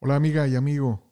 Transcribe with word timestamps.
Hola 0.00 0.14
amiga 0.14 0.46
y 0.46 0.54
amigo. 0.54 1.02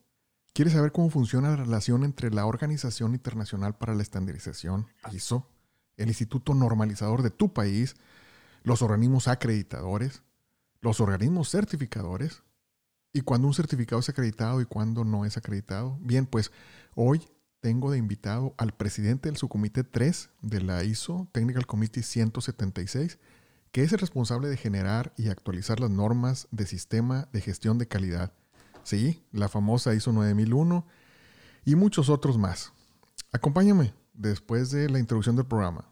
¿Quieres 0.53 0.75
saber 0.75 0.93
cómo 0.93 1.11
funciona 1.11 1.51
la 1.51 1.57
relación 1.57 2.05
entre 2.05 2.31
la 2.31 2.47
Organización 2.47 3.15
Internacional 3.15 3.77
para 3.77 3.97
la 3.97 4.03
Estandarización, 4.03 4.87
ISO, 5.13 5.51
el 5.97 6.07
Instituto 6.07 6.55
Normalizador 6.55 7.23
de 7.23 7.31
tu 7.31 7.53
país, 7.53 7.97
los 8.63 8.83
organismos 8.83 9.27
acreditadores, 9.27 10.23
los 10.83 11.01
organismos 11.01 11.51
certificadores 11.51 12.45
y 13.13 13.23
cuando 13.23 13.49
un 13.49 13.55
certificado 13.55 13.99
es 13.99 14.09
acreditado 14.09 14.61
y 14.61 14.67
cuando 14.67 15.05
no 15.05 15.25
es 15.25 15.37
acreditado? 15.37 15.99
Bien, 16.01 16.25
pues 16.25 16.53
hoy 16.95 17.27
tengo 17.59 17.91
de 17.91 17.99
invitado 17.99 18.55
al 18.57 18.73
presidente 18.73 19.29
del 19.29 19.37
subcomité 19.37 19.83
3 19.83 20.31
de 20.43 20.61
la 20.61 20.85
ISO 20.85 21.29
Technical 21.33 21.67
Committee 21.67 22.05
176, 22.05 23.19
que 23.73 23.83
es 23.83 23.93
el 23.93 23.99
responsable 23.99 24.47
de 24.47 24.57
generar 24.57 25.13
y 25.17 25.29
actualizar 25.29 25.81
las 25.81 25.91
normas 25.91 26.47
de 26.53 26.69
sistema 26.69 27.29
de 27.33 27.41
gestión 27.41 27.79
de 27.79 27.89
calidad 27.89 28.33
Sí, 28.87 29.21
la 29.33 29.49
famosa 29.49 29.95
ISO 29.95 30.13
9001 30.13 30.87
y 31.65 31.75
muchos 31.75 32.09
otros 32.09 32.39
más. 32.39 32.73
Acompáñame 33.33 33.93
después 34.15 34.71
de 34.71 34.89
la 34.89 35.01
introducción 35.01 35.35
del 35.35 35.45
programa. 35.45 35.87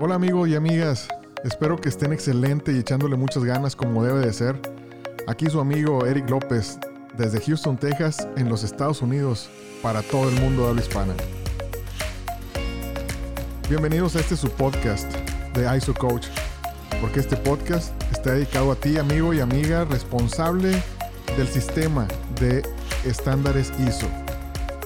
Hola 0.00 0.16
amigos 0.16 0.48
y 0.48 0.56
amigas, 0.56 1.06
espero 1.44 1.76
que 1.80 1.88
estén 1.88 2.12
excelente 2.12 2.72
y 2.72 2.78
echándole 2.78 3.14
muchas 3.14 3.44
ganas 3.44 3.76
como 3.76 4.02
debe 4.02 4.26
de 4.26 4.32
ser. 4.32 4.60
Aquí 5.28 5.46
su 5.46 5.60
amigo 5.60 6.04
Eric 6.04 6.28
López 6.28 6.80
desde 7.16 7.40
Houston, 7.42 7.78
Texas, 7.78 8.26
en 8.36 8.48
los 8.48 8.64
Estados 8.64 9.00
Unidos, 9.02 9.48
para 9.84 10.02
todo 10.02 10.28
el 10.28 10.40
mundo 10.40 10.64
de 10.64 10.70
habla 10.70 10.82
hispana. 10.82 11.14
Bienvenidos 13.68 14.14
a 14.14 14.20
este 14.20 14.36
su 14.36 14.48
podcast 14.48 15.12
de 15.54 15.76
ISO 15.76 15.92
Coach, 15.92 16.28
porque 17.00 17.18
este 17.18 17.36
podcast 17.36 18.00
está 18.12 18.30
dedicado 18.30 18.70
a 18.70 18.76
ti, 18.76 18.96
amigo 18.96 19.34
y 19.34 19.40
amiga 19.40 19.84
responsable 19.84 20.80
del 21.36 21.48
sistema 21.48 22.06
de 22.38 22.62
estándares 23.04 23.72
ISO. 23.80 24.06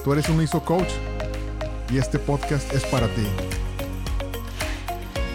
Tú 0.03 0.13
eres 0.13 0.29
un 0.29 0.41
ISO 0.41 0.65
Coach 0.65 0.89
y 1.91 1.99
este 1.99 2.17
podcast 2.17 2.73
es 2.73 2.83
para 2.85 3.05
ti. 3.09 3.27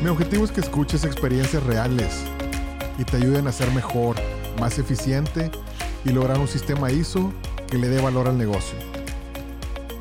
Mi 0.02 0.08
objetivo 0.08 0.44
es 0.44 0.50
que 0.50 0.60
escuches 0.60 1.04
experiencias 1.04 1.62
reales 1.62 2.24
y 2.98 3.04
te 3.04 3.16
ayuden 3.16 3.46
a 3.46 3.52
ser 3.52 3.70
mejor, 3.70 4.16
más 4.58 4.80
eficiente 4.80 5.52
y 6.04 6.08
lograr 6.08 6.40
un 6.40 6.48
sistema 6.48 6.90
ISO 6.90 7.32
que 7.70 7.78
le 7.78 7.88
dé 7.88 8.02
valor 8.02 8.26
al 8.26 8.38
negocio. 8.38 8.76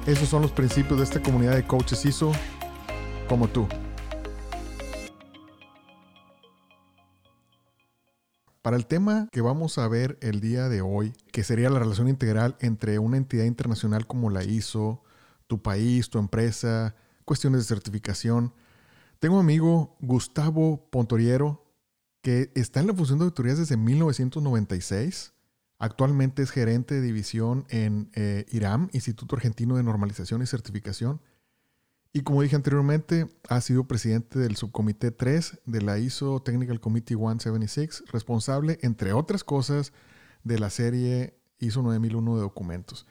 Esos 0.08 0.30
son 0.30 0.42
los 0.42 0.52
principios 0.52 0.98
de 0.98 1.04
esta 1.04 1.22
comunidad 1.22 1.54
de 1.54 1.64
coaches 1.64 2.06
ISO 2.06 2.32
como 3.28 3.48
tú. 3.48 3.68
Para 8.62 8.78
el 8.78 8.88
tema 8.88 9.30
que 9.32 9.42
vamos 9.42 9.78
a 9.78 9.88
ver 9.88 10.18
el 10.22 10.42
día 10.42 10.70
de 10.70 10.82
hoy, 10.82 11.14
que 11.32 11.44
sería 11.44 11.70
la 11.70 11.80
relación 11.80 12.08
integral 12.08 12.56
entre 12.60 12.98
una 12.98 13.18
entidad 13.18 13.46
internacional 13.46 14.08
como 14.08 14.32
la 14.32 14.44
ISO, 14.44 15.04
tu 15.48 15.62
país, 15.62 16.10
tu 16.10 16.18
empresa, 16.18 16.96
cuestiones 17.26 17.62
de 17.62 17.66
certificación, 17.66 18.54
tengo 19.20 19.36
un 19.36 19.42
amigo 19.42 19.96
Gustavo 20.02 20.90
Pontoriero 20.90 21.64
que 22.22 22.52
está 22.56 22.80
en 22.80 22.88
la 22.88 22.94
función 22.94 23.20
de 23.20 23.26
auditorías 23.26 23.60
desde 23.60 23.78
1996. 23.78 25.34
Actualmente 25.78 26.42
es 26.42 26.50
gerente 26.50 26.96
de 26.96 27.02
división 27.02 27.66
en 27.70 28.10
eh, 28.16 28.46
IRAM, 28.52 28.90
Instituto 28.94 29.36
Argentino 29.36 29.78
de 29.78 29.84
Normalización 29.84 30.42
y 30.42 30.48
Certificación. 30.48 31.22
Y 32.16 32.24
como 32.24 32.42
dije 32.42 32.56
anteriormente, 32.56 33.26
ha 33.50 33.60
sido 33.60 33.90
presidente 33.90 34.40
del 34.40 34.56
subcomité 34.56 35.12
3 35.12 35.64
de 35.66 35.82
la 35.82 36.00
ISO 36.00 36.42
Technical 36.42 36.80
Committee 36.80 37.18
176, 37.18 38.06
responsable, 38.10 38.78
entre 38.84 39.12
otras 39.12 39.44
cosas, 39.44 39.92
de 40.46 40.58
la 40.58 40.70
serie 40.70 41.34
ISO 41.60 41.82
9001 41.82 42.36
de 42.38 42.42
documentos. 42.42 43.06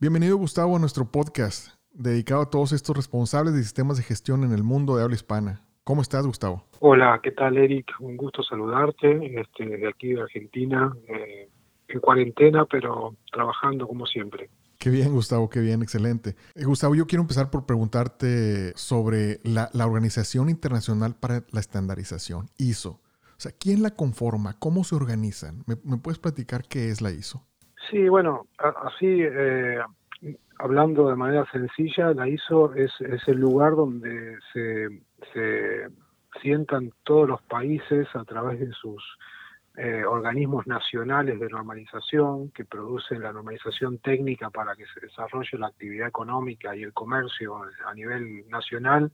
Bienvenido, 0.00 0.36
Gustavo, 0.38 0.74
a 0.74 0.80
nuestro 0.80 1.04
podcast 1.04 1.68
dedicado 1.92 2.42
a 2.42 2.50
todos 2.50 2.72
estos 2.72 2.96
responsables 2.96 3.54
de 3.54 3.62
sistemas 3.62 3.96
de 3.96 4.02
gestión 4.02 4.42
en 4.42 4.50
el 4.50 4.64
mundo 4.64 4.96
de 4.96 5.04
habla 5.04 5.14
hispana. 5.14 5.64
¿Cómo 5.84 6.02
estás, 6.02 6.26
Gustavo? 6.26 6.64
Hola, 6.80 7.20
¿qué 7.22 7.30
tal, 7.30 7.56
Eric? 7.56 7.92
Un 8.00 8.16
gusto 8.16 8.42
saludarte 8.42 9.40
este, 9.40 9.66
de 9.66 9.88
aquí 9.88 10.14
de 10.14 10.22
Argentina, 10.22 10.92
eh, 11.06 11.48
en 11.86 12.00
cuarentena, 12.00 12.64
pero 12.64 13.14
trabajando 13.30 13.86
como 13.86 14.04
siempre. 14.04 14.50
Qué 14.82 14.90
bien, 14.90 15.12
Gustavo, 15.12 15.48
qué 15.48 15.60
bien, 15.60 15.80
excelente. 15.80 16.34
Eh, 16.56 16.64
Gustavo, 16.64 16.96
yo 16.96 17.06
quiero 17.06 17.22
empezar 17.22 17.50
por 17.50 17.66
preguntarte 17.66 18.72
sobre 18.74 19.38
la, 19.44 19.70
Organización 19.86 20.48
Internacional 20.48 21.14
para 21.14 21.44
la 21.52 21.60
Estandarización, 21.60 22.46
ISO. 22.58 22.90
O 22.90 23.40
sea, 23.42 23.52
¿quién 23.56 23.84
la 23.84 23.92
conforma? 23.92 24.58
¿Cómo 24.58 24.82
se 24.82 24.96
organizan? 24.96 25.62
¿Me, 25.68 25.76
puedes 25.98 26.18
platicar 26.18 26.62
qué 26.68 26.88
es 26.88 27.00
la 27.00 27.12
ISO? 27.12 27.46
Sí, 27.92 28.08
bueno, 28.08 28.48
así, 28.58 29.06
eh, 29.06 29.78
hablando 30.58 31.08
de 31.10 31.14
manera 31.14 31.48
sencilla, 31.52 32.12
la 32.12 32.28
ISO 32.28 32.74
es, 32.74 32.90
el 33.28 33.38
lugar 33.38 33.76
donde 33.76 34.36
se, 34.52 34.88
se 35.32 35.86
sientan 36.42 36.90
todos 37.04 37.28
los 37.28 37.42
países 37.42 38.08
a 38.14 38.24
través 38.24 38.58
de 38.58 38.72
sus 38.72 39.00
eh, 39.76 40.04
organismos 40.04 40.66
nacionales 40.66 41.40
de 41.40 41.48
normalización 41.48 42.50
que 42.50 42.64
producen 42.64 43.22
la 43.22 43.32
normalización 43.32 43.98
técnica 43.98 44.50
para 44.50 44.76
que 44.76 44.84
se 44.86 45.00
desarrolle 45.00 45.56
la 45.58 45.68
actividad 45.68 46.08
económica 46.08 46.76
y 46.76 46.82
el 46.82 46.92
comercio 46.92 47.62
a 47.86 47.94
nivel 47.94 48.46
nacional 48.50 49.10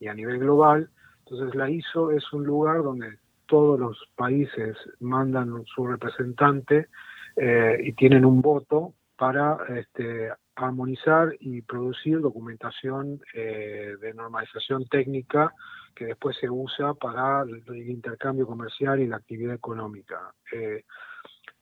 y 0.00 0.08
a 0.08 0.14
nivel 0.14 0.40
global. 0.40 0.90
Entonces 1.24 1.54
la 1.54 1.70
ISO 1.70 2.10
es 2.10 2.32
un 2.32 2.44
lugar 2.44 2.82
donde 2.82 3.18
todos 3.46 3.78
los 3.78 3.98
países 4.16 4.76
mandan 4.98 5.64
su 5.66 5.86
representante 5.86 6.88
eh, 7.36 7.78
y 7.80 7.92
tienen 7.92 8.24
un 8.24 8.42
voto 8.42 8.94
para 9.16 9.58
este, 9.76 10.30
armonizar 10.56 11.36
y 11.38 11.62
producir 11.62 12.20
documentación 12.20 13.20
eh, 13.34 13.94
de 14.00 14.14
normalización 14.14 14.86
técnica 14.86 15.54
que 16.00 16.06
después 16.06 16.34
se 16.40 16.48
usa 16.48 16.94
para 16.94 17.42
el, 17.42 17.90
intercambio 17.90 18.46
comercial 18.46 19.00
y 19.00 19.06
la 19.06 19.16
actividad 19.16 19.52
económica. 19.52 20.32
Eh, 20.50 20.84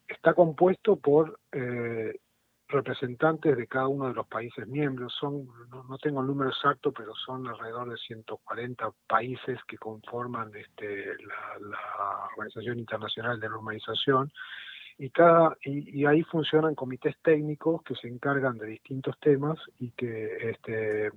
está 0.07 0.33
compuesto 0.33 0.95
por 0.95 1.41
eh, 1.51 2.21
representantes 2.69 3.57
de 3.57 3.67
cada 3.67 3.89
uno 3.89 4.07
de 4.07 4.15
los 4.15 4.29
países 4.29 4.69
miembros. 4.69 5.13
Son, 5.19 5.49
no, 5.71 5.99
tengo 5.99 6.21
el 6.21 6.29
número 6.29 6.51
exacto, 6.51 6.93
pero 6.93 7.17
son 7.17 7.49
alrededor 7.49 7.91
de 7.91 7.97
140 7.97 8.93
países 9.09 9.59
que 9.67 9.77
conforman 9.77 10.53
este, 10.55 11.07
la, 11.25 11.59
la 11.59 12.29
Organización 12.37 12.79
Internacional 12.79 13.41
de 13.41 13.49
Normalización 13.49 14.31
y, 14.99 15.11
cada, 15.11 15.57
y, 15.63 16.05
ahí 16.07 16.23
funcionan 16.25 16.77
comités 16.77 17.17
técnicos 17.23 17.83
que 17.83 17.95
se 17.95 18.07
encargan 18.09 18.59
de 18.59 18.67
distintos 18.67 19.19
temas 19.21 19.59
y 19.79 19.91
que 19.93 20.51
este, 20.51 21.11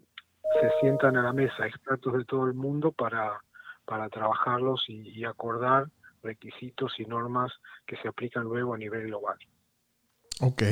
se 0.60 0.70
sientan 0.80 1.18
a 1.18 1.24
la 1.24 1.34
mesa 1.34 1.66
expertos 1.66 2.14
de 2.14 2.26
todo 2.26 2.46
el 2.46 2.54
mundo 2.54 2.92
para, 2.92 3.40
para 3.86 4.10
trabajarlos 4.10 4.84
y, 4.88 5.24
acordar 5.24 5.90
requisitos 6.24 6.94
y 7.00 7.06
normas 7.06 7.52
que 7.86 7.98
se 7.98 8.08
aplican 8.08 8.44
luego 8.44 8.74
a 8.74 8.78
nivel 8.78 9.08
global. 9.08 9.38
Ok, 10.40 10.64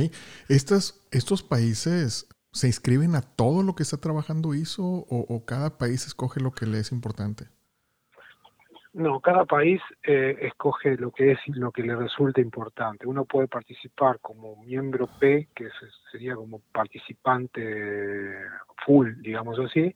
¿Estas, 0.48 1.06
¿estos 1.12 1.44
países 1.44 2.28
se 2.52 2.68
inscriben 2.68 3.16
a 3.16 3.22
todo 3.22 3.64
lo 3.64 3.76
que 3.76 3.84
está 3.84 3.98
trabajando 3.98 4.54
ISO 4.54 4.84
o, 4.84 5.26
o 5.28 5.46
cada 5.46 5.78
país 5.78 6.08
escoge 6.08 6.40
lo 6.40 6.52
que 6.52 6.66
le 6.66 6.80
es 6.80 6.92
importante? 6.92 7.50
No, 9.00 9.22
cada 9.22 9.46
país 9.46 9.82
eh, 10.04 10.36
escoge 10.42 10.98
lo 10.98 11.12
que 11.12 11.32
es 11.32 11.40
lo 11.48 11.72
que 11.72 11.84
le 11.84 11.96
resulta 11.96 12.42
importante. 12.42 13.08
Uno 13.08 13.24
puede 13.24 13.48
participar 13.48 14.20
como 14.20 14.58
miembro 14.58 15.08
P, 15.22 15.48
que 15.56 15.70
sería 16.12 16.36
como 16.36 16.60
participante 16.74 18.36
full, 18.86 19.14
digamos 19.22 19.58
así, 19.58 19.96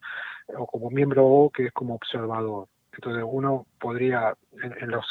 o 0.57 0.65
como 0.65 0.89
miembro 0.89 1.25
O, 1.25 1.49
que 1.49 1.65
es 1.65 1.73
como 1.73 1.95
observador. 1.95 2.69
Entonces 2.93 3.25
uno 3.27 3.65
podría, 3.77 4.37
en, 4.61 4.89
los, 4.89 5.05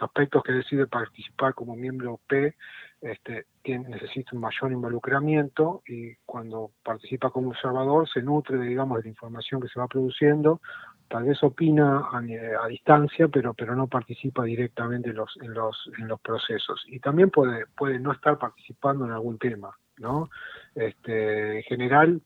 aspectos 0.00 0.42
que 0.42 0.52
decide 0.52 0.86
participar 0.86 1.52
como 1.52 1.76
miembro 1.76 2.20
P, 2.28 2.54
este, 3.02 3.44
necesita 3.66 4.30
un 4.32 4.40
mayor 4.40 4.72
involucramiento 4.72 5.82
y 5.86 6.14
cuando 6.24 6.70
participa 6.82 7.28
como 7.28 7.50
observador 7.50 8.08
se 8.08 8.22
nutre, 8.22 8.58
digamos, 8.58 8.96
de 8.96 9.02
la 9.02 9.10
información 9.10 9.60
que 9.60 9.68
se 9.68 9.78
va 9.78 9.86
produciendo, 9.86 10.62
tal 11.08 11.24
vez 11.24 11.42
opina 11.42 12.08
a, 12.12 12.68
distancia, 12.68 13.28
pero, 13.28 13.54
pero 13.54 13.74
no 13.74 13.86
participa 13.86 14.44
directamente 14.44 15.10
en 15.10 15.16
los, 15.16 15.36
en, 15.40 15.54
los, 15.54 15.90
en 15.98 16.08
los 16.08 16.20
procesos. 16.20 16.84
Y 16.88 17.00
también 17.00 17.30
puede, 17.30 17.66
puede 17.76 17.98
no 17.98 18.12
estar 18.12 18.38
participando 18.38 19.06
en 19.06 19.12
algún 19.12 19.38
tema, 19.38 19.76
¿no? 19.98 20.30
Este, 20.74 21.56
en 21.56 21.62
general, 21.62 22.22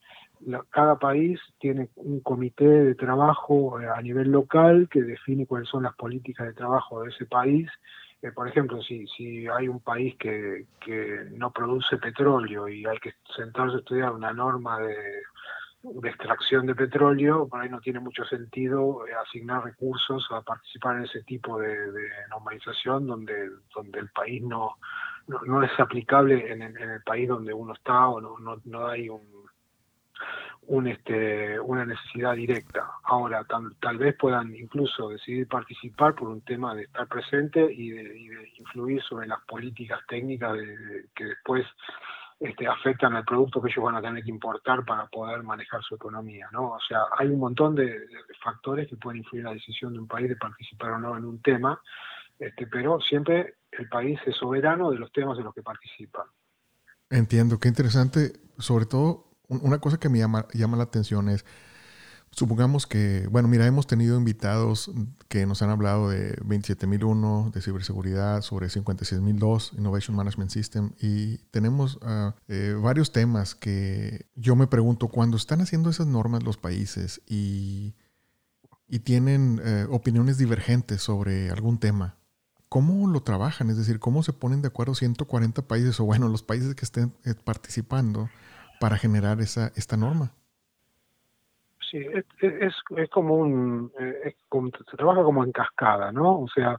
cada 0.70 0.98
país 0.98 1.40
tiene 1.58 1.88
un 1.96 2.20
comité 2.20 2.66
de 2.66 2.94
trabajo 2.94 3.80
eh, 3.80 3.86
a 3.88 4.00
nivel 4.02 4.30
local 4.30 4.88
que 4.90 5.02
define 5.02 5.46
cuáles 5.46 5.68
son 5.68 5.84
las 5.84 5.94
políticas 5.94 6.48
de 6.48 6.54
trabajo 6.54 7.02
de 7.02 7.10
ese 7.10 7.26
país. 7.26 7.68
Eh, 8.22 8.32
por 8.32 8.48
ejemplo, 8.48 8.82
si, 8.82 9.06
si 9.08 9.46
hay 9.46 9.68
un 9.68 9.80
país 9.80 10.16
que, 10.18 10.66
que 10.84 11.26
no 11.32 11.52
produce 11.52 11.96
petróleo 11.98 12.68
y 12.68 12.84
hay 12.86 12.98
que 12.98 13.14
sentarse 13.36 13.76
a 13.76 13.78
estudiar 13.78 14.12
una 14.12 14.32
norma 14.32 14.80
de 14.80 14.94
de 15.82 16.08
extracción 16.08 16.66
de 16.66 16.76
petróleo, 16.76 17.48
por 17.48 17.60
ahí 17.60 17.68
no 17.68 17.80
tiene 17.80 17.98
mucho 17.98 18.24
sentido 18.24 19.04
eh, 19.06 19.10
asignar 19.26 19.64
recursos 19.64 20.24
a 20.30 20.40
participar 20.42 20.96
en 20.96 21.04
ese 21.04 21.22
tipo 21.24 21.58
de, 21.58 21.76
normalización 22.30 23.06
donde, 23.06 23.50
donde 23.74 23.98
el 23.98 24.08
país 24.10 24.42
no, 24.42 24.76
no, 25.26 25.62
es 25.62 25.80
aplicable 25.80 26.52
en, 26.52 26.62
el 26.62 27.02
país 27.02 27.28
donde 27.28 27.52
uno 27.52 27.72
está 27.74 28.08
o 28.08 28.20
no, 28.20 28.38
no, 28.38 28.60
no 28.64 28.86
hay 28.86 29.08
un, 29.08 30.86
este, 30.86 31.58
una 31.58 31.84
necesidad 31.84 32.34
directa. 32.34 32.88
Ahora, 33.02 33.44
tal, 33.44 33.74
tal 33.80 33.98
vez 33.98 34.16
puedan 34.16 34.54
incluso 34.54 35.08
decidir 35.08 35.48
participar 35.48 36.14
por 36.14 36.28
un 36.28 36.42
tema 36.42 36.76
de 36.76 36.84
estar 36.84 37.08
presente 37.08 37.72
y 37.72 37.90
de, 37.90 38.52
influir 38.58 39.02
sobre 39.02 39.26
las 39.26 39.40
políticas 39.46 39.98
técnicas 40.06 40.56
que 41.16 41.24
después 41.24 41.66
este, 42.42 42.66
afectan 42.66 43.14
al 43.14 43.24
producto 43.24 43.62
que 43.62 43.70
ellos 43.70 43.84
van 43.84 43.94
a 43.94 44.02
tener 44.02 44.24
que 44.24 44.30
importar 44.30 44.84
para 44.84 45.06
poder 45.06 45.44
manejar 45.44 45.80
su 45.84 45.94
economía, 45.94 46.48
¿no? 46.50 46.72
O 46.72 46.80
sea, 46.88 47.02
hay 47.16 47.28
un 47.28 47.38
montón 47.38 47.76
de, 47.76 48.00
factores 48.42 48.88
que 48.88 48.96
pueden 48.96 49.18
influir 49.18 49.42
en 49.42 49.46
la 49.46 49.54
decisión 49.54 49.92
de 49.92 50.00
un 50.00 50.08
país 50.08 50.28
de 50.28 50.34
participar 50.34 50.90
o 50.90 50.98
no 50.98 51.16
en 51.16 51.24
un 51.24 51.40
tema, 51.40 51.80
este, 52.40 52.66
pero 52.66 53.00
siempre 53.00 53.54
el 53.70 53.88
país 53.88 54.18
es 54.26 54.34
soberano 54.34 54.90
de 54.90 54.98
los 54.98 55.12
temas 55.12 55.38
en 55.38 55.44
los 55.44 55.54
que 55.54 55.62
participa. 55.62 56.26
Entiendo, 57.08 57.60
qué 57.60 57.68
interesante. 57.68 58.32
Sobre 58.58 58.86
todo, 58.86 59.30
una 59.48 59.78
cosa 59.78 60.00
que 60.00 60.08
me 60.08 60.18
llama, 60.18 60.46
llama 60.52 60.76
la 60.76 60.82
atención 60.82 61.28
es, 61.28 61.46
Supongamos 62.34 62.86
que, 62.86 63.28
bueno, 63.30 63.46
mira, 63.46 63.66
hemos 63.66 63.86
tenido 63.86 64.16
invitados 64.16 64.90
que 65.28 65.44
nos 65.44 65.60
han 65.60 65.68
hablado 65.68 66.08
de 66.08 66.34
27001, 66.42 67.50
de 67.54 67.60
ciberseguridad, 67.60 68.40
sobre 68.40 68.70
56002, 68.70 69.74
Innovation 69.76 70.16
Management 70.16 70.50
System, 70.50 70.92
y 70.98 71.36
tenemos 71.50 71.98
eh, 72.48 72.74
varios 72.80 73.12
temas 73.12 73.54
que 73.54 74.30
yo 74.34 74.56
me 74.56 74.66
pregunto, 74.66 75.08
cuando 75.08 75.36
están 75.36 75.60
haciendo 75.60 75.90
esas 75.90 76.06
normas 76.06 76.42
los 76.42 76.56
países 76.56 77.20
y, 77.28 77.96
y 78.88 79.00
tienen 79.00 79.60
eh, 79.62 79.86
opiniones 79.90 80.38
divergentes 80.38 81.02
sobre 81.02 81.50
algún 81.50 81.78
tema, 81.78 82.16
¿cómo 82.70 83.08
lo 83.08 83.22
trabajan? 83.22 83.68
Es 83.68 83.76
decir, 83.76 84.00
¿cómo 84.00 84.22
se 84.22 84.32
ponen 84.32 84.62
de 84.62 84.68
acuerdo 84.68 84.94
140 84.94 85.68
países 85.68 86.00
o, 86.00 86.04
bueno, 86.04 86.28
los 86.28 86.42
países 86.42 86.74
que 86.74 86.86
estén 86.86 87.12
eh, 87.24 87.34
participando 87.34 88.30
para 88.80 88.96
generar 88.96 89.42
esa, 89.42 89.70
esta 89.76 89.98
norma? 89.98 90.32
Sí, 91.92 91.98
es, 92.40 92.74
es, 92.96 93.10
como 93.10 93.36
un, 93.36 93.92
eh, 94.00 94.34
se 94.90 94.96
trabaja 94.96 95.22
como 95.22 95.44
en 95.44 95.52
cascada, 95.52 96.10
¿no? 96.10 96.40
O 96.40 96.48
sea, 96.48 96.78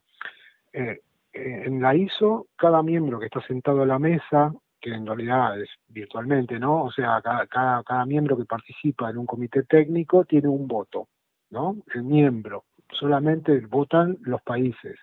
eh, 0.74 1.02
eh, 1.32 1.64
en 1.66 1.84
la 1.84 1.94
ISO, 1.94 2.48
cada 2.56 2.82
miembro 2.82 3.20
que 3.20 3.28
está 3.28 3.40
sentado 3.46 3.84
a 3.84 3.86
la 3.86 4.00
mesa, 4.00 4.52
que 4.82 4.90
en 4.90 5.06
realidad 5.06 5.62
es 5.62 5.70
virtualmente, 5.88 6.58
¿no? 6.58 6.86
O 6.86 6.92
sea, 6.92 7.22
cada, 7.22 7.46
cada, 7.46 7.84
cada 7.84 8.08
miembro 8.08 8.36
que 8.36 8.46
participa 8.46 9.12
en 9.12 9.20
un 9.20 9.28
comité 9.28 9.62
técnico 9.62 10.26
tiene 10.26 10.48
un 10.48 10.68
voto, 10.68 11.10
¿no? 11.52 11.76
El 11.94 12.06
miembro, 12.06 12.64
solamente 12.92 13.60
votan 13.68 14.18
los 14.22 14.42
países. 14.42 14.98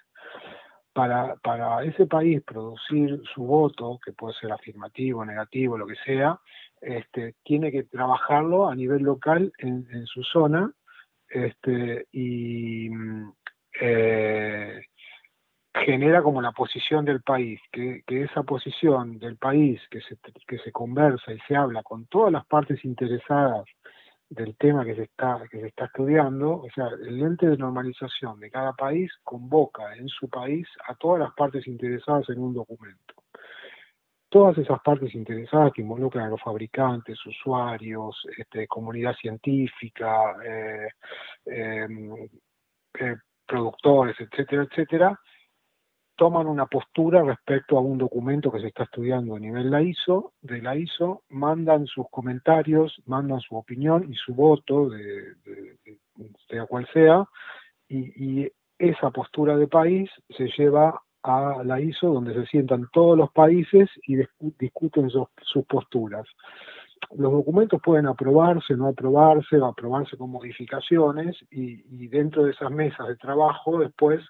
Para, 1.42 1.82
ese 1.84 2.06
país 2.06 2.42
producir 2.42 3.22
su 3.34 3.42
voto, 3.44 3.98
que 4.04 4.12
puede 4.12 4.34
ser 4.34 4.52
afirmativo, 4.52 5.24
negativo, 5.24 5.78
lo 5.78 5.86
que 5.86 5.96
sea, 6.04 6.38
este, 6.80 7.36
tiene 7.42 7.72
que 7.72 7.84
trabajarlo 7.84 8.68
a 8.68 8.74
nivel 8.74 9.02
local 9.02 9.50
en, 9.58 10.06
su 10.06 10.22
zona 10.22 10.70
este, 11.28 12.06
y 12.12 12.90
eh, 13.80 14.82
genera 15.72 16.22
como 16.22 16.42
la 16.42 16.52
posición 16.52 17.06
del 17.06 17.22
país, 17.22 17.60
que, 17.72 18.02
esa 18.06 18.42
posición 18.42 19.18
del 19.18 19.38
país 19.38 19.80
que 19.90 20.02
se, 20.02 20.18
que 20.46 20.58
se 20.58 20.70
conversa 20.70 21.32
y 21.32 21.38
se 21.48 21.56
habla 21.56 21.82
con 21.82 22.06
todas 22.06 22.32
las 22.32 22.44
partes 22.46 22.84
interesadas 22.84 23.64
del 24.30 24.56
tema 24.56 24.84
que 24.84 24.94
se 24.94 25.02
está 25.02 25.42
que 25.50 25.60
se 25.60 25.66
está 25.66 25.86
estudiando, 25.86 26.62
o 26.62 26.70
sea, 26.72 26.86
el 26.86 27.20
ente 27.20 27.48
de 27.48 27.56
normalización 27.56 28.38
de 28.38 28.50
cada 28.50 28.72
país 28.72 29.10
convoca 29.24 29.94
en 29.96 30.08
su 30.08 30.28
país 30.28 30.68
a 30.86 30.94
todas 30.94 31.20
las 31.20 31.32
partes 31.34 31.66
interesadas 31.66 32.28
en 32.30 32.38
un 32.38 32.54
documento. 32.54 33.14
Todas 34.28 34.56
esas 34.58 34.80
partes 34.82 35.12
interesadas 35.16 35.72
que 35.72 35.82
involucran 35.82 36.26
a 36.26 36.28
los 36.28 36.40
fabricantes, 36.40 37.18
usuarios, 37.26 38.24
este, 38.38 38.68
comunidad 38.68 39.16
científica, 39.16 40.36
eh, 40.44 40.88
em, 41.46 42.28
eh, 43.00 43.16
productores, 43.44 44.14
etcétera, 44.20 44.62
etcétera, 44.62 45.20
toman 46.20 46.46
una 46.46 46.66
postura 46.66 47.22
respecto 47.22 47.78
a 47.78 47.80
un 47.80 47.96
documento 47.96 48.52
que 48.52 48.60
se 48.60 48.66
está 48.66 48.82
estudiando 48.82 49.36
a 49.36 49.40
nivel 49.40 49.70
la 49.70 49.80
ISO, 49.80 50.34
de 50.42 50.60
la 50.60 50.76
ISO, 50.76 51.22
mandan 51.30 51.86
sus 51.86 52.10
comentarios, 52.10 52.94
mandan 53.06 53.40
su 53.40 53.56
opinión 53.56 54.04
y 54.12 54.14
su 54.16 54.34
voto, 54.34 54.90
de, 54.90 55.36
sea 56.50 56.66
cual 56.66 56.86
sea, 56.92 57.26
y, 57.88 58.42
y 58.42 58.52
esa 58.78 59.10
postura 59.10 59.56
de 59.56 59.66
país 59.66 60.10
se 60.36 60.46
lleva 60.58 61.00
a 61.22 61.62
la 61.64 61.80
ISO 61.80 62.12
donde 62.12 62.34
se 62.34 62.44
sientan 62.48 62.86
todos 62.92 63.16
los 63.16 63.32
países 63.32 63.88
y 64.06 64.16
discuten 64.58 65.08
sus, 65.08 65.64
posturas. 65.66 66.26
Los 67.16 67.32
documentos 67.32 67.80
pueden 67.82 68.08
aprobarse, 68.08 68.76
no 68.76 68.88
aprobarse, 68.88 69.56
aprobarse 69.56 70.18
con 70.18 70.28
modificaciones 70.28 71.34
y, 71.50 72.08
dentro 72.08 72.44
de 72.44 72.50
esas 72.50 72.70
mesas 72.70 73.08
de 73.08 73.16
trabajo 73.16 73.78
después 73.78 74.20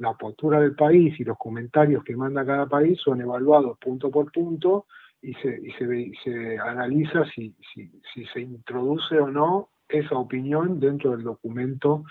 la 0.00 0.14
postura 0.14 0.60
del 0.60 0.74
país 0.74 1.18
y 1.20 1.24
los 1.24 1.36
comentarios 1.36 2.02
que 2.02 2.16
manda 2.16 2.44
cada 2.44 2.66
país 2.66 2.98
son 3.00 3.20
evaluados 3.20 3.78
punto 3.78 4.10
por 4.10 4.32
punto 4.32 4.86
y 5.20 5.34
se, 5.34 5.60
y 5.62 5.70
se, 5.72 6.12
se 6.24 6.58
analiza 6.58 7.24
si, 7.26 7.54
si, 7.74 8.24
se 8.32 8.40
introduce 8.40 9.18
o 9.18 9.30
no 9.30 9.68
esa 9.86 10.16
opinión 10.16 10.80
dentro 10.80 11.10
del 11.10 11.22
documento 11.22 12.04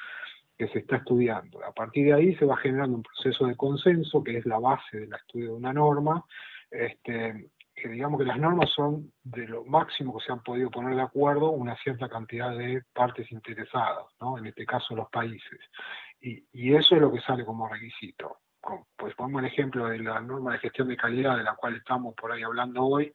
que 0.55 0.67
se 0.67 0.79
está 0.79 0.97
estudiando. 0.97 1.65
A 1.65 1.73
partir 1.73 2.05
de 2.05 2.13
ahí 2.13 2.35
se 2.35 2.45
va 2.45 2.57
generando 2.57 2.97
un 2.97 3.03
proceso 3.03 3.47
de 3.47 3.55
consenso, 3.55 4.23
que 4.23 4.37
es 4.37 4.45
la 4.45 4.59
base 4.59 4.99
del 4.99 5.13
estudio 5.13 5.47
de 5.47 5.57
una 5.57 5.73
norma, 5.73 6.23
este, 6.69 7.49
que 7.79 7.89
digamos 7.89 8.19
que 8.19 8.25
las 8.25 8.39
normas 8.39 8.69
son 8.71 9.11
de 9.23 9.47
lo 9.47 9.65
máximo 9.65 10.17
que 10.17 10.25
se 10.25 10.31
han 10.31 10.43
podido 10.43 10.69
poner 10.69 10.95
de 10.95 11.01
acuerdo 11.01 11.51
una 11.51 11.75
cierta 11.77 12.09
cantidad 12.09 12.55
de 12.55 12.83
partes 12.93 13.31
interesadas, 13.31 14.05
¿no? 14.19 14.37
en 14.37 14.47
este 14.47 14.65
caso 14.65 14.95
los 14.95 15.09
países. 15.09 15.59
Y, 16.21 16.43
y 16.51 16.75
eso 16.75 16.95
es 16.95 17.01
lo 17.01 17.11
que 17.11 17.21
sale 17.21 17.45
como 17.45 17.67
requisito. 17.67 18.37
Pues 18.97 19.15
ponemos 19.15 19.41
el 19.41 19.47
ejemplo 19.47 19.87
de 19.87 19.99
la 19.99 20.19
norma 20.19 20.53
de 20.53 20.59
gestión 20.59 20.89
de 20.89 20.97
calidad 20.97 21.37
de 21.37 21.43
la 21.43 21.55
cual 21.55 21.77
estamos 21.77 22.13
por 22.15 22.31
ahí 22.31 22.43
hablando 22.43 22.83
hoy, 22.83 23.11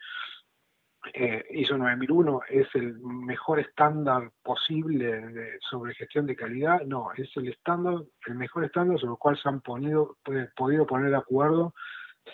eh, 1.12 1.44
ISO 1.50 1.76
9001 1.76 2.40
es 2.48 2.66
el 2.74 2.98
mejor 3.00 3.60
estándar 3.60 4.30
posible 4.42 5.58
sobre 5.68 5.94
gestión 5.94 6.26
de 6.26 6.34
calidad, 6.34 6.80
no, 6.86 7.12
es 7.12 7.28
el 7.36 7.48
estándar, 7.48 7.96
el 8.26 8.34
mejor 8.36 8.64
estándar 8.64 8.98
sobre 8.98 9.12
el 9.12 9.18
cual 9.18 9.38
se 9.38 9.48
han 9.48 9.60
ponido, 9.60 10.16
podido 10.56 10.86
poner 10.86 11.10
de 11.10 11.16
acuerdo 11.16 11.74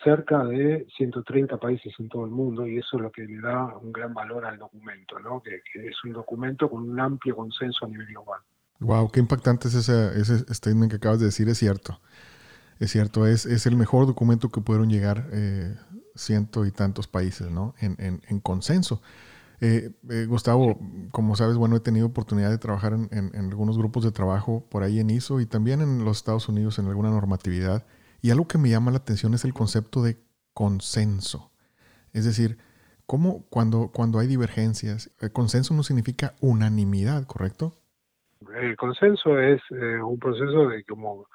cerca 0.02 0.44
de 0.44 0.87
130 0.97 1.56
países 1.59 1.92
en 1.99 2.09
todo 2.09 2.25
el 2.25 2.30
mundo 2.30 2.66
y 2.66 2.78
eso 2.78 2.97
es 2.97 3.02
lo 3.02 3.12
que 3.12 3.23
le 3.23 3.40
da 3.40 3.76
un 3.76 3.92
gran 3.92 4.14
valor 4.14 4.44
al 4.47 4.59
documento, 4.59 5.18
¿no? 5.18 5.42
que, 5.42 5.56
es 5.56 6.04
un 6.04 6.12
documento 6.12 6.70
con 6.70 6.88
un 6.88 6.99
amplio 6.99 7.37
consenso 7.37 7.85
a 7.85 7.88
nivel 7.88 8.06
global. 8.06 8.40
Wow, 8.78 9.11
qué 9.11 9.20
impactante 9.20 9.68
es 9.68 9.75
ese, 9.75 10.18
ese 10.18 10.54
statement 10.54 10.90
que 10.90 10.97
acabas 10.97 11.20
de 11.20 11.26
decir, 11.26 11.49
es 11.49 11.59
cierto. 11.59 12.00
Es 12.78 12.92
cierto, 12.92 13.26
es, 13.26 13.44
es 13.44 13.66
el 13.66 13.76
mejor 13.76 14.06
documento 14.06 14.49
que 14.49 14.62
pudieron 14.62 14.88
llegar 14.88 15.28
eh, 15.32 15.76
ciento 16.14 16.64
y 16.64 16.70
tantos 16.70 17.06
países, 17.06 17.50
¿no? 17.50 17.75
En, 17.78 18.23
en, 18.26 18.40
consenso. 18.40 19.02
Eh, 19.61 19.90
eh, 20.09 20.25
Gustavo, 20.26 20.78
como 21.11 21.37
sabes, 21.37 21.59
bueno, 21.59 21.76
he 21.76 21.80
tenido 21.80 22.06
oportunidad 22.06 22.49
de 22.49 22.56
trabajar 22.56 22.94
en, 22.94 23.11
en, 23.12 23.50
algunos 23.50 23.76
grupos 23.76 24.02
de 24.02 24.12
trabajo 24.12 24.64
por 24.70 24.82
ahí 24.82 24.99
en 24.99 25.11
ISO 25.11 25.40
y 25.40 25.47
también 25.47 25.82
en 25.82 26.06
los 26.06 26.16
Estados 26.16 26.49
Unidos 26.49 26.78
en 26.78 26.87
alguna 26.87 27.11
normatividad. 27.11 27.85
Y 28.22 28.30
algo 28.30 28.46
que 28.46 28.58
me 28.58 28.68
llama 28.68 28.90
la 28.90 28.98
atención 28.98 29.34
es 29.34 29.44
el 29.44 29.54
concepto 29.54 30.02
de 30.02 30.18
consenso. 30.52 31.50
Es 32.12 32.24
decir, 32.24 32.58
¿cómo 33.06 33.44
cuando, 33.50 33.90
cuando 33.92 34.18
hay 34.18 34.26
divergencias, 34.26 35.10
el 35.20 35.32
consenso 35.32 35.74
no 35.74 35.82
significa 35.82 36.34
unanimidad, 36.40 37.26
¿correcto? 37.26 37.74
El 38.54 38.76
consenso 38.76 39.38
es 39.38 39.60
eh, 39.70 40.02
un 40.02 40.18
proceso 40.18 40.68
de 40.68 40.84
como 40.84 41.26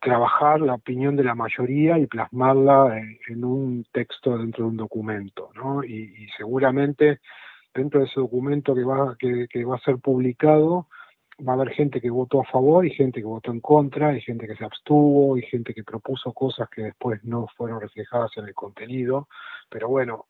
trabajar 0.00 0.60
la 0.60 0.74
opinión 0.74 1.14
de 1.14 1.24
la 1.24 1.34
mayoría 1.34 1.98
y 1.98 2.06
plasmarla 2.06 2.98
en, 3.28 3.44
un 3.44 3.84
texto 3.92 4.38
dentro 4.38 4.64
de 4.64 4.70
un 4.70 4.76
documento, 4.76 5.50
¿no? 5.54 5.84
Y, 5.84 6.26
seguramente 6.36 7.20
dentro 7.74 8.00
de 8.00 8.06
ese 8.06 8.18
documento 8.18 8.74
que 8.74 8.82
va, 8.82 9.16
que, 9.18 9.64
va 9.64 9.76
a 9.76 9.80
ser 9.80 9.98
publicado 9.98 10.88
va 11.46 11.52
a 11.52 11.56
haber 11.56 11.70
gente 11.70 12.00
que 12.00 12.10
votó 12.10 12.40
a 12.40 12.44
favor 12.44 12.84
y 12.86 12.90
gente 12.90 13.20
que 13.20 13.26
votó 13.26 13.50
en 13.50 13.60
contra, 13.60 14.16
y 14.16 14.20
gente 14.20 14.46
que 14.46 14.56
se 14.56 14.64
abstuvo, 14.64 15.36
y 15.36 15.42
gente 15.42 15.74
que 15.74 15.84
propuso 15.84 16.32
cosas 16.32 16.68
que 16.68 16.82
después 16.82 17.22
no 17.24 17.46
fueron 17.56 17.80
reflejadas 17.80 18.30
en 18.36 18.46
el 18.46 18.54
contenido. 18.54 19.28
Pero 19.68 19.88
bueno, 19.88 20.26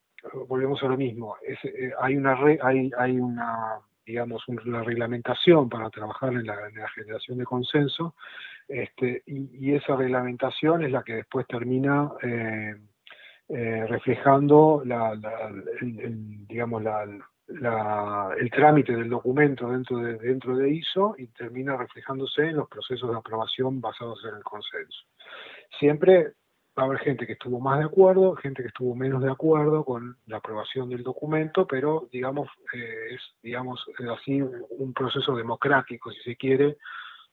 volvemos 0.47 0.81
a 0.83 0.87
lo 0.87 0.97
mismo. 0.97 1.35
Eh, 1.47 1.91
hay 1.99 2.15
una 2.15 2.37
hay, 2.61 2.91
hay 2.97 3.19
una 3.19 3.79
digamos, 4.05 4.45
una 4.47 4.83
reglamentación 4.83 5.69
para 5.69 5.89
trabajar 5.89 6.33
en 6.33 6.45
la, 6.45 6.55
generación 6.95 7.37
de 7.37 7.45
consenso, 7.45 8.15
este, 8.67 9.23
y, 9.25 9.73
esa 9.73 9.95
reglamentación 9.95 10.83
es 10.83 10.91
la 10.91 11.03
que 11.03 11.15
después 11.15 11.47
termina 11.47 12.11
eh, 12.21 12.75
eh, 13.49 13.85
reflejando 13.87 14.81
la, 14.85 15.17
digamos, 16.47 16.83
la, 16.83 17.05
el 18.39 18.51
trámite 18.51 18.95
del 18.95 19.09
documento 19.09 19.69
dentro 19.69 19.97
de, 19.97 20.17
dentro 20.17 20.55
de 20.55 20.69
ISO 20.69 21.15
y 21.17 21.27
termina 21.27 21.77
reflejándose 21.77 22.43
en 22.43 22.57
los 22.57 22.69
procesos 22.69 23.09
de 23.09 23.17
aprobación 23.17 23.81
basados 23.81 24.23
en 24.25 24.35
el 24.35 24.43
consenso. 24.43 24.99
Siempre 25.79 26.33
va 26.77 26.83
a 26.83 26.85
haber 26.85 26.99
gente 26.99 27.27
que 27.27 27.33
estuvo 27.33 27.59
más 27.59 27.79
de 27.79 27.85
acuerdo, 27.85 28.35
gente 28.35 28.61
que 28.61 28.69
estuvo 28.69 28.95
menos 28.95 29.21
de 29.21 29.31
acuerdo 29.31 29.83
con 29.83 30.17
la 30.27 30.37
aprobación 30.37 30.89
del 30.89 31.03
documento, 31.03 31.67
pero 31.67 32.07
digamos 32.11 32.47
eh, 32.73 33.15
es 33.15 33.21
digamos 33.43 33.85
así 34.17 34.41
un 34.41 34.93
proceso 34.93 35.35
democrático, 35.35 36.11
si 36.11 36.21
se 36.21 36.35
quiere, 36.37 36.77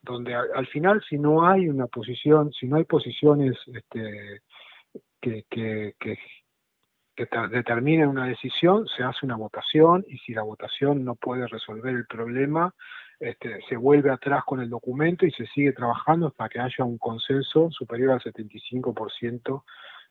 donde 0.03 0.35
al, 0.35 0.67
final 0.69 1.03
si 1.09 1.19
no 1.19 1.47
hay 1.47 1.69
una 1.69 1.87
posición, 1.87 2.53
si 2.53 2.67
no 2.67 2.77
hay 2.77 2.85
posiciones 2.85 3.57
este, 3.67 4.43
que, 5.21 5.45
que, 5.51 5.95
que, 5.99 6.19
determinen 7.27 8.09
una 8.09 8.27
decisión, 8.27 8.87
se 8.89 9.03
hace 9.03 9.25
una 9.25 9.37
votación 9.37 10.05
y 10.09 10.19
si 10.19 10.33
la 10.35 10.43
votación 10.43 11.05
no 11.05 11.15
puede 11.15 11.47
resolver 11.47 11.95
el 11.95 12.07
problema, 12.07 12.75
este, 13.21 13.61
se 13.69 13.77
vuelve 13.77 14.11
atrás 14.11 14.45
con 14.45 14.61
el 14.61 14.71
documento 14.71 15.27
y 15.27 15.33
se 15.33 15.47
sigue 15.47 15.73
trabajando 15.73 16.29
hasta 16.29 16.49
que 16.49 16.61
haya 16.61 16.85
un 16.85 16.99
consenso 16.99 17.71
superior 17.71 18.13
al 18.13 18.21
75% 18.21 19.65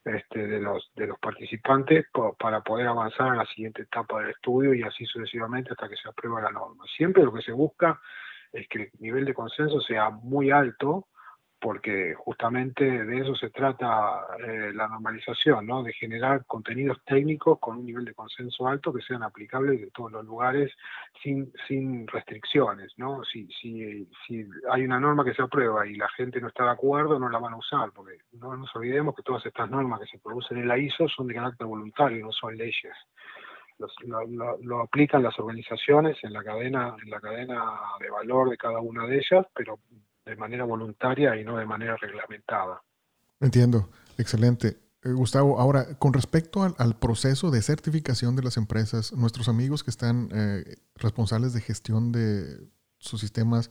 este, 0.04 0.48
de, 0.48 0.60
los, 0.60 0.92
de 0.96 1.08
los 1.08 1.20
participantes 1.20 2.06
para 2.38 2.62
poder 2.62 2.88
avanzar 2.88 3.30
a 3.30 3.36
la 3.36 3.46
siguiente 3.46 3.84
etapa 3.84 4.20
del 4.22 4.32
estudio 4.32 4.74
y 4.74 4.84
así 4.84 5.06
sucesivamente 5.06 5.72
hasta 5.72 5.90
que 5.90 5.98
se 5.98 6.10
aprueba 6.10 6.42
la 6.42 6.52
norma. 6.52 6.84
Siempre 6.96 7.24
lo 7.24 7.34
que 7.34 7.42
se 7.42 7.52
busca 7.52 8.00
es 8.52 8.68
que 8.68 8.84
el 8.84 8.92
nivel 9.00 9.26
de 9.26 9.34
consenso 9.34 9.82
sea 9.82 10.10
muy 10.10 10.52
alto 10.52 11.08
porque 11.60 12.14
justamente 12.16 12.84
de 12.84 13.20
eso 13.20 13.36
se 13.36 13.50
trata 13.50 14.28
eh, 14.46 14.72
la 14.74 14.88
normalización, 14.88 15.66
¿no? 15.66 15.82
de 15.82 15.92
generar 15.94 16.46
contenidos 16.46 17.00
técnicos 17.04 17.60
con 17.60 17.78
un 17.78 17.86
nivel 17.86 18.06
de 18.06 18.14
consenso 18.14 18.68
alto 18.68 18.94
que 18.94 19.02
sean 19.02 19.24
aplicables 19.24 19.82
en 19.82 19.90
todos 19.90 20.12
los 20.12 20.26
lugares 20.26 20.72
sin, 21.24 21.52
sin 21.68 22.08
restricciones. 22.08 22.94
¿no? 22.98 23.24
Si, 23.24 23.48
si, 23.60 24.08
si 24.28 24.46
hay 24.72 24.84
una 24.84 25.00
norma 25.00 25.26
que 25.26 25.34
se 25.34 25.42
aprueba 25.42 25.88
y 25.88 25.96
la 25.96 26.10
gente 26.10 26.40
no 26.40 26.50
está 26.50 26.66
de 26.66 26.72
acuerdo, 26.72 27.18
no 27.18 27.30
la 27.30 27.40
van 27.40 27.54
a 27.54 27.58
usar, 27.58 27.92
porque 27.92 28.18
no 28.34 28.56
nos 28.56 28.76
olvidemos 28.76 29.16
que 29.16 29.24
todas 29.24 29.46
estas 29.46 29.70
normas 29.70 30.00
que 30.00 30.08
se 30.08 30.20
producen 30.20 30.60
en 30.60 30.68
la 30.68 30.78
ISO 30.78 31.08
son 31.08 31.28
de 31.28 31.34
carácter 31.34 31.66
voluntario, 31.66 32.24
no 32.24 32.32
son 32.32 32.56
leyes. 32.56 32.94
lo, 34.06 34.58
lo, 34.62 34.82
aplican 34.82 35.24
las 35.24 35.38
organizaciones 35.40 36.18
en 36.24 36.34
la 36.34 36.44
cadena 36.44 36.96
en 37.04 37.10
la 37.10 37.20
cadena 37.20 37.64
de 38.00 38.10
valor 38.10 38.50
de 38.50 38.58
cada 38.58 38.80
una 38.80 39.06
de 39.08 39.18
ellas, 39.18 39.46
pero 39.56 39.80
de 40.28 40.36
manera 40.36 40.66
voluntaria 40.66 41.36
y 41.36 41.44
no 41.44 41.58
de 41.58 41.66
manera 41.66 41.96
reglamentada. 41.98 42.82
Entiendo, 43.40 43.90
excelente. 44.18 44.78
Eh, 45.04 45.12
Gustavo, 45.12 45.60
ahora, 45.60 45.98
con 45.98 46.14
respecto 46.14 46.64
al, 46.64 46.98
proceso 46.98 47.52
de 47.52 47.62
certificación 47.62 48.36
de 48.36 48.44
las 48.44 48.58
empresas, 48.58 49.14
nuestros 49.14 49.48
amigos 49.48 49.84
que 49.84 49.92
están 49.92 50.30
eh, 50.34 50.76
responsables 50.96 51.54
de 51.54 51.62
gestión 51.62 52.12
de 52.12 52.68
sus 53.00 53.22
sistemas 53.22 53.70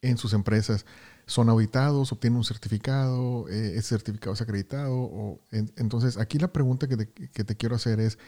en 0.00 0.16
sus 0.16 0.32
empresas, 0.32 0.86
¿son 1.26 1.48
auditados, 1.48 2.12
obtienen 2.12 2.38
un 2.38 2.44
certificado, 2.44 3.48
eh, 3.48 3.72
ese 3.76 3.90
certificado 3.90 4.34
es 4.34 4.42
acreditado? 4.42 5.40
Entonces, 5.50 6.18
aquí 6.18 6.38
la 6.38 6.52
pregunta 6.52 6.86
que 6.86 6.96
te 7.44 7.56
quiero 7.56 7.74
hacer 7.74 8.00
es, 8.00 8.18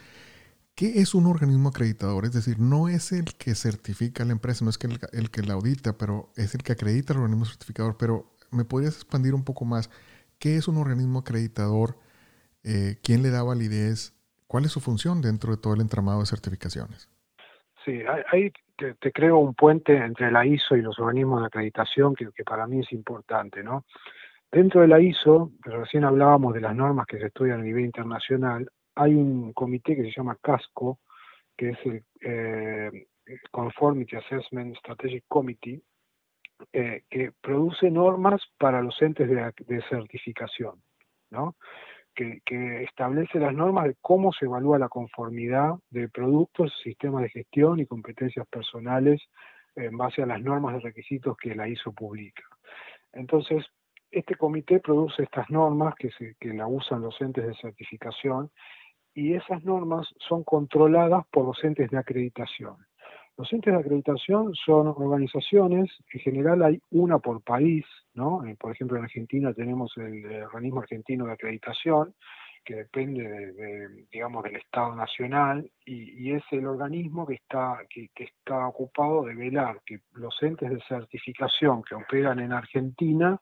¿Qué 0.77 0.99
es 0.99 1.15
un 1.15 1.25
organismo 1.25 1.69
acreditador? 1.69 2.25
Es 2.25 2.33
decir, 2.33 2.59
no 2.59 2.87
es 2.87 3.11
el 3.11 3.25
que 3.35 3.55
certifica 3.55 4.23
la 4.25 4.33
empresa, 4.33 4.63
no 4.63 4.69
es 4.69 4.77
el, 5.11 5.31
que 5.31 5.41
la 5.41 5.55
audita, 5.55 5.97
pero 5.97 6.29
es 6.35 6.53
el 6.53 6.61
que 6.61 6.73
acredita 6.73 7.13
al 7.13 7.21
organismo 7.21 7.45
certificador. 7.45 7.97
Pero 7.97 8.27
me 8.51 8.63
podrías 8.63 8.93
expandir 8.93 9.33
un 9.33 9.43
poco 9.43 9.65
más. 9.65 9.89
¿Qué 10.37 10.55
es 10.55 10.67
un 10.67 10.77
organismo 10.77 11.17
acreditador? 11.17 11.95
Eh, 12.63 12.97
¿Quién 13.01 13.23
le 13.23 13.31
da 13.31 13.41
validez? 13.41 14.13
¿Cuál 14.45 14.65
es 14.65 14.71
su 14.71 14.79
función 14.79 15.19
dentro 15.19 15.49
de 15.49 15.59
todo 15.59 15.73
el 15.73 15.81
entramado 15.81 16.19
de 16.19 16.27
certificaciones? 16.27 17.09
Sí, 17.83 18.03
ahí 18.31 18.51
te, 18.77 19.11
creo 19.11 19.39
un 19.39 19.55
puente 19.55 19.97
entre 19.97 20.31
la 20.31 20.45
ISO 20.45 20.75
y 20.75 20.83
los 20.83 20.99
organismos 20.99 21.41
de 21.41 21.47
acreditación 21.47 22.13
que, 22.13 22.43
para 22.43 22.67
mí 22.67 22.81
es 22.81 22.91
importante, 22.93 23.63
¿no? 23.63 23.83
Dentro 24.51 24.81
de 24.81 24.89
la 24.89 25.01
ISO, 25.01 25.53
recién 25.61 26.03
hablábamos 26.03 26.53
de 26.53 26.61
las 26.61 26.75
normas 26.75 27.07
que 27.07 27.17
se 27.17 27.25
estudian 27.25 27.61
a 27.61 27.63
nivel 27.63 27.83
internacional, 27.83 28.69
hay 28.97 29.13
un 29.13 29.53
comité 29.53 29.95
que 29.95 30.03
se 30.03 30.11
llama 30.11 30.37
CASCO, 30.41 30.99
que 31.55 31.69
es 31.69 31.77
el 31.85 32.03
eh, 32.21 33.07
Conformity 33.51 34.15
Assessment 34.15 34.75
Strategic 34.77 35.23
Committee, 35.27 35.81
eh, 36.73 37.03
que 37.09 37.31
produce 37.39 37.91
normas 37.91 38.41
para 38.57 38.81
los 38.81 38.99
entes 39.01 39.29
de, 39.29 39.81
certificación, 39.89 40.81
¿no? 41.29 41.55
Que, 42.15 42.41
establece 42.83 43.39
las 43.39 43.53
normas 43.53 43.85
de 43.85 43.95
cómo 44.01 44.33
se 44.33 44.45
evalúa 44.45 44.79
la 44.79 44.89
conformidad 44.89 45.75
de 45.91 46.09
productos, 46.09 46.73
sistemas 46.83 47.21
de 47.21 47.29
gestión 47.29 47.79
y 47.79 47.85
competencias 47.85 48.47
personales 48.47 49.21
en 49.75 49.95
base 49.95 50.23
a 50.23 50.25
las 50.25 50.41
normas 50.41 50.73
de 50.73 50.79
requisitos 50.79 51.37
que 51.37 51.53
la 51.53 51.67
ISO 51.67 51.91
publica. 51.91 52.43
Entonces, 53.13 53.63
este 54.09 54.33
comité 54.33 54.79
produce 54.79 55.21
estas 55.21 55.47
normas 55.51 55.93
que, 55.95 56.09
se, 56.11 56.35
que 56.39 56.53
la 56.53 56.65
usan 56.65 57.01
los 57.01 57.19
entes 57.21 57.45
de 57.45 57.53
certificación 57.55 58.49
y 59.17 59.33
esas 59.33 59.63
normas 59.63 60.07
son 60.19 60.43
controladas 60.43 61.25
por 61.31 61.47
los 61.47 61.63
entes 61.63 61.89
de 61.89 61.97
acreditación. 61.97 62.75
Los 63.35 63.51
entes 63.51 63.73
de 63.73 63.79
acreditación 63.79 64.53
son 64.53 64.89
organizaciones, 64.89 65.89
en 66.13 66.19
general 66.19 66.61
hay 66.61 66.79
una 66.91 67.17
por 67.17 67.41
país, 67.41 67.83
¿no? 68.13 68.45
Eh, 68.45 68.55
por 68.59 68.71
ejemplo, 68.71 68.95
en 68.95 69.05
Argentina 69.05 69.51
tenemos 69.55 69.91
el, 69.97 70.43
organismo 70.43 70.81
argentino 70.81 71.25
de 71.25 71.33
acreditación, 71.33 72.13
que 72.63 72.75
depende 72.75 73.23
de, 73.53 74.05
digamos, 74.11 74.43
del 74.43 74.57
Estado 74.57 74.95
Nacional, 74.95 75.67
y, 75.83 76.31
es 76.33 76.43
el 76.51 76.67
organismo 76.67 77.25
que 77.25 77.35
está, 77.35 77.79
que, 77.89 78.09
que 78.13 78.25
está 78.25 78.67
ocupado 78.67 79.23
de 79.23 79.33
velar 79.33 79.81
que 79.83 80.01
los 80.13 80.35
entes 80.43 80.69
de 80.69 80.79
certificación 80.87 81.81
que 81.81 81.95
operan 81.95 82.39
en 82.39 82.51
Argentina 82.51 83.41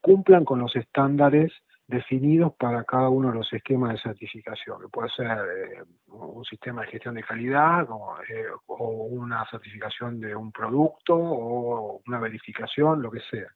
cumplan 0.00 0.46
con 0.46 0.58
los 0.58 0.74
estándares 0.74 1.52
definidos 1.86 2.54
para 2.54 2.84
cada 2.84 3.08
uno 3.08 3.28
de 3.30 3.34
los 3.38 3.52
esquemas 3.52 3.92
de 3.92 4.00
certificación, 4.00 4.80
que 4.80 4.88
puede 4.88 5.10
ser 5.10 5.26
eh, 5.26 5.82
un 6.08 6.44
sistema 6.44 6.82
de 6.82 6.88
gestión 6.88 7.14
de 7.14 7.22
calidad 7.22 7.82
eh, 8.28 8.46
o 8.66 9.04
una 9.04 9.44
certificación 9.50 10.20
de 10.20 10.34
un 10.34 10.52
producto 10.52 11.14
o 11.14 12.00
una 12.06 12.18
verificación, 12.18 13.02
lo 13.02 13.10
que 13.10 13.20
sea. 13.30 13.48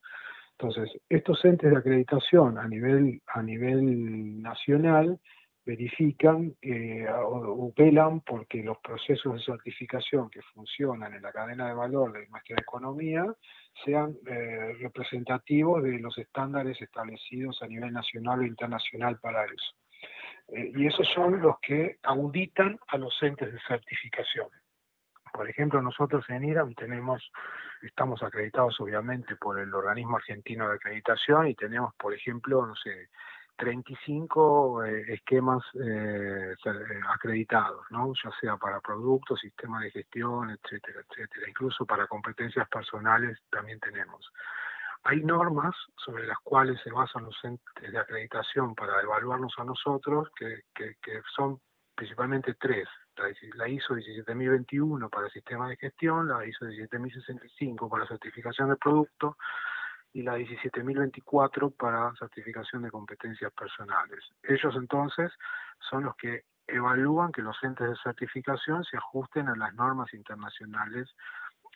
Entonces, 0.59 0.91
estos 1.09 1.45
entes 1.45 1.71
de 1.71 1.77
acreditación 1.77 2.59
a 2.59 2.67
nivel, 2.67 3.21
a 3.27 3.43
nivel 3.43 4.41
nacional 4.41 5.21
verifican 5.67 6.55
eh, 6.63 7.07
o, 7.11 7.73
velan 7.77 8.21
porque 8.21 8.63
los 8.63 8.79
procesos 8.79 9.35
de 9.35 9.41
certificación 9.41 10.31
que 10.31 10.41
funcionan 10.55 11.13
en 11.13 11.23
la 11.23 11.33
cadena 11.33 11.67
de 11.69 11.75
valor 11.75 12.13
de 12.13 12.27
nuestra 12.29 12.57
economía 12.59 13.25
sean 13.85 14.17
eh, 14.27 14.77
representativos 14.81 15.83
de 15.83 15.99
los 15.99 16.17
estándares 16.19 16.81
establecidos 16.81 17.63
a 17.63 17.67
nivel 17.67 17.93
nacional 17.93 18.41
o 18.41 18.45
internacional 18.45 19.19
para 19.19 19.45
eso. 19.45 19.75
Eh, 20.49 20.73
y 20.75 20.87
esos 20.87 21.09
son 21.09 21.41
los 21.41 21.59
que 21.61 21.99
auditan 22.03 22.79
a 22.89 22.99
los 22.99 23.15
entes 23.23 23.53
de 23.53 23.59
certificación. 23.67 24.49
Por 25.33 25.51
ejemplo, 25.51 25.83
nosotros 25.83 26.25
en 26.31 26.45
IRAM 26.45 26.75
tenemos, 26.75 27.31
estamos 27.83 28.23
acreditados 28.23 28.81
obviamente 28.81 29.37
por 29.37 29.61
el 29.61 29.75
organismo 29.75 30.17
argentino 30.17 30.69
de 30.69 30.77
acreditación 30.77 31.49
y 31.49 31.55
tenemos, 31.55 31.95
por 31.97 32.15
ejemplo, 32.15 32.65
no 32.67 32.75
sé, 32.75 33.09
35 33.57 34.85
eh, 34.85 35.15
esquemas 35.15 35.63
eh, 35.75 36.55
eh, 36.65 37.01
acreditados, 37.09 37.85
¿no? 37.91 38.13
ya 38.23 38.31
sea 38.41 38.57
para 38.57 38.81
productos, 38.81 39.41
sistemas 39.41 39.83
de 39.83 39.91
gestión, 39.91 40.51
etcétera, 40.51 41.01
etcétera. 41.09 41.49
Incluso 41.49 41.87
para 41.87 42.07
competencias 42.07 42.69
personales 42.69 43.39
también 43.51 43.81
tenemos. 43.81 44.31
Hay 45.05 45.23
normas 45.23 45.75
sobre 46.05 46.27
las 46.27 46.39
cuales 46.41 46.81
se 46.83 46.91
basan 46.91 47.25
los 47.25 47.37
entes 47.45 47.93
de 47.93 47.99
acreditación 47.99 48.75
para 48.75 49.01
evaluarnos 49.01 49.55
a 49.59 49.65
nosotros, 49.65 50.29
que, 50.37 50.63
que, 50.75 50.97
que 51.01 51.23
son 51.35 51.61
principalmente 51.95 52.55
tres. 52.55 52.89
La 53.55 53.69
ISO 53.69 53.95
17021 53.95 55.09
para 55.09 55.27
el 55.27 55.33
sistema 55.33 55.69
de 55.69 55.77
gestión, 55.77 56.29
la 56.29 56.45
ISO 56.45 56.67
17065 56.67 57.89
para 57.89 58.07
certificación 58.07 58.69
de 58.69 58.77
producto 58.77 59.39
y 60.17 60.23
la 60.23 60.39
17024 60.39 61.73
para 61.73 62.11
certificación 62.19 62.83
de 62.83 62.91
competencias 62.91 63.53
personales. 63.53 64.25
Ellos 64.45 64.75
entonces 64.75 65.31
son 65.91 66.05
los 66.05 66.17
que 66.17 66.45
evalúan 66.67 67.33
que 67.33 67.43
los 67.43 67.63
entes 67.63 67.87
de 67.87 67.97
certificación 68.03 68.83
se 68.85 68.97
ajusten 68.97 69.47
a 69.49 69.57
las 69.57 69.75
normas 69.75 70.15
internacionales 70.15 71.15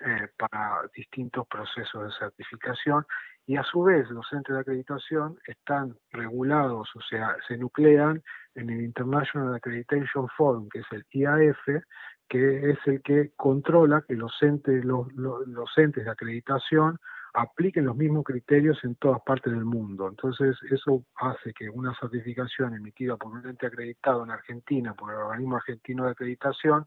eh, 0.01 0.29
para 0.39 0.81
distintos 0.97 1.47
procesos 1.49 2.03
de 2.03 2.19
certificación 2.19 3.05
y 3.45 3.59
a 3.59 3.63
su 3.63 3.83
vez 3.83 4.09
los 4.09 4.33
entes 4.33 4.55
de 4.55 4.61
acreditación 4.63 5.39
están 5.47 5.95
regulados, 6.11 6.89
o 6.97 7.01
sea, 7.03 7.37
se 7.47 7.59
nuclean 7.59 8.23
en 8.55 8.71
el 8.71 8.81
International 8.81 9.55
Accreditation 9.55 10.29
Forum, 10.35 10.67
que 10.71 10.79
es 10.79 10.87
el 10.93 11.05
IAF, 11.11 11.83
que 12.27 12.71
es 12.71 12.79
el 12.87 13.03
que 13.03 13.33
controla 13.37 14.03
que 14.09 14.15
los 14.15 14.33
entes, 14.41 14.83
los, 14.83 15.13
los 15.13 15.77
entes 15.77 16.07
de 16.07 16.11
acreditación 16.11 16.99
apliquen 17.35 17.85
los 17.85 17.97
mismos 17.97 18.25
criterios 18.25 18.83
en 18.85 18.97
todas 18.97 19.21
partes 19.23 19.53
del 19.53 19.65
mundo. 19.65 20.09
Entonces, 20.09 20.57
eso 20.71 21.05
hace 21.17 21.53
que 21.53 21.69
una 21.69 21.95
certificación 21.99 22.75
emitida 22.75 23.17
por 23.17 23.33
un 23.33 23.47
ente 23.47 23.67
acreditado 23.67 24.25
en 24.25 24.31
Argentina, 24.31 24.95
por 24.95 25.13
el 25.13 25.19
organismo 25.19 25.57
argentino 25.57 26.05
de 26.05 26.11
acreditación, 26.13 26.87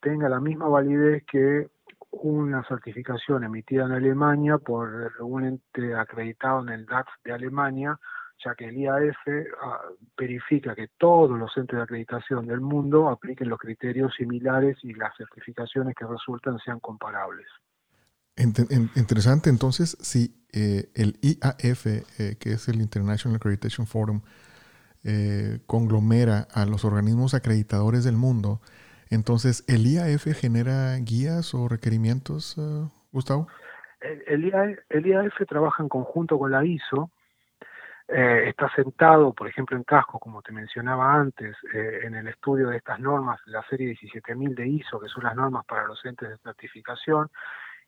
tenga 0.00 0.28
la 0.28 0.40
misma 0.40 0.68
validez 0.68 1.24
que 1.24 1.68
una 2.10 2.62
certificación 2.64 3.44
emitida 3.44 3.84
en 3.84 3.92
Alemania 3.92 4.58
por 4.58 5.12
un 5.20 5.44
ente 5.44 5.94
acreditado 5.94 6.62
en 6.62 6.68
el 6.68 6.86
DAX 6.86 7.10
de 7.24 7.32
Alemania, 7.32 7.98
ya 8.44 8.54
que 8.54 8.66
el 8.66 8.76
IAF 8.76 9.16
ah, 9.62 9.80
verifica 10.16 10.74
que 10.74 10.88
todos 10.98 11.38
los 11.38 11.56
entes 11.56 11.76
de 11.76 11.82
acreditación 11.82 12.46
del 12.46 12.60
mundo 12.60 13.08
apliquen 13.08 13.48
los 13.48 13.58
criterios 13.58 14.14
similares 14.14 14.76
y 14.82 14.94
las 14.94 15.16
certificaciones 15.16 15.94
que 15.94 16.06
resultan 16.06 16.58
sean 16.58 16.80
comparables. 16.80 17.46
Interesante, 18.36 19.50
entonces, 19.50 19.96
si 20.00 20.34
eh, 20.52 20.90
el 20.94 21.18
IAF, 21.22 21.86
eh, 21.86 22.36
que 22.40 22.52
es 22.52 22.68
el 22.68 22.80
International 22.80 23.36
Accreditation 23.36 23.86
Forum, 23.86 24.22
eh, 25.04 25.60
conglomera 25.66 26.46
a 26.54 26.64
los 26.64 26.84
organismos 26.84 27.34
acreditadores 27.34 28.04
del 28.04 28.16
mundo, 28.16 28.60
entonces, 29.10 29.64
¿el 29.68 29.86
IAF 29.86 30.24
genera 30.38 30.96
guías 30.96 31.52
o 31.54 31.68
requerimientos, 31.68 32.56
Gustavo? 33.12 33.48
El, 34.00 34.44
IAF 34.46 35.34
trabaja 35.46 35.82
en 35.82 35.90
conjunto 35.90 36.38
con 36.38 36.50
la 36.50 36.64
ISO, 36.64 37.10
está 38.08 38.70
sentado, 38.74 39.34
por 39.34 39.48
ejemplo, 39.48 39.76
en 39.76 39.84
casco, 39.84 40.18
como 40.18 40.40
te 40.40 40.52
mencionaba 40.52 41.14
antes, 41.14 41.54
en 41.72 42.14
el 42.14 42.28
estudio 42.28 42.68
de 42.68 42.78
estas 42.78 43.00
normas, 43.00 43.38
la 43.46 43.62
serie 43.68 43.94
17.000 43.94 44.54
de 44.54 44.66
ISO, 44.66 44.98
que 44.98 45.08
son 45.08 45.24
las 45.24 45.36
normas 45.36 45.64
para 45.66 45.86
los 45.86 46.02
entes 46.06 46.30
de 46.30 46.38
certificación, 46.38 47.28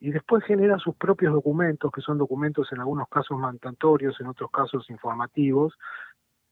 y 0.04 0.10
después 0.10 0.44
genera 0.44 0.76
sus 0.76 0.94
propios 0.96 1.32
documentos, 1.32 1.90
que 1.90 2.02
son 2.02 2.18
documentos 2.18 2.70
en 2.72 2.80
algunos 2.80 3.08
casos 3.08 3.38
mandatorios, 3.38 4.20
en 4.20 4.26
otros 4.26 4.50
casos 4.50 4.90
informativos, 4.90 5.72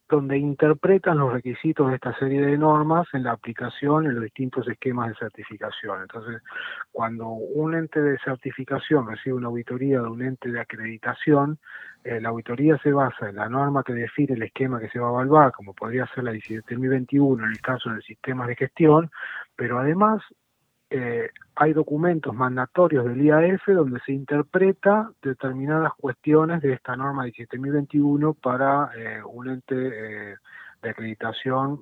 donde 0.08 0.38
interpretan 0.38 1.18
los 1.18 1.34
requisitos 1.34 1.90
de 1.90 1.96
esta 1.96 2.18
serie 2.18 2.40
de 2.40 2.56
normas 2.56 3.06
en 3.12 3.24
la 3.24 3.32
aplicación 3.32 4.06
en 4.06 4.14
los 4.14 4.24
distintos 4.24 4.66
esquemas 4.66 5.08
de 5.10 5.16
certificación. 5.16 6.00
Entonces, 6.00 6.40
cuando 6.92 7.28
un 7.28 7.74
ente 7.74 8.00
de 8.00 8.18
certificación 8.24 9.06
recibe 9.06 9.36
una 9.36 9.48
auditoría 9.48 10.00
de 10.00 10.08
un 10.08 10.22
ente 10.22 10.50
de 10.50 10.58
acreditación, 10.58 11.58
eh, 12.04 12.22
la 12.22 12.30
auditoría 12.30 12.78
se 12.78 12.92
basa 12.92 13.28
en 13.28 13.36
la 13.36 13.50
norma 13.50 13.82
que 13.84 13.92
define 13.92 14.32
el 14.32 14.44
esquema 14.44 14.80
que 14.80 14.88
se 14.88 14.98
va 14.98 15.08
a 15.08 15.12
evaluar, 15.12 15.52
como 15.52 15.74
podría 15.74 16.06
ser 16.14 16.24
la 16.24 16.32
17.021 16.32 17.44
en 17.44 17.50
el 17.50 17.60
caso 17.60 17.90
del 17.90 18.02
sistema 18.02 18.46
de 18.46 18.56
gestión, 18.56 19.10
pero 19.56 19.78
además 19.78 20.22
eh, 20.94 21.30
hay 21.54 21.72
documentos 21.72 22.34
mandatorios 22.34 23.06
del 23.06 23.22
IAF 23.22 23.66
donde 23.68 23.98
se 24.00 24.12
interpreta 24.12 25.10
determinadas 25.22 25.94
cuestiones 25.94 26.60
de 26.60 26.74
esta 26.74 26.94
norma 26.96 27.24
17.021 27.24 28.36
para 28.38 28.90
eh, 28.94 29.22
un 29.24 29.48
ente 29.48 29.74
eh, 29.74 30.36
de 30.82 30.90
acreditación 30.90 31.80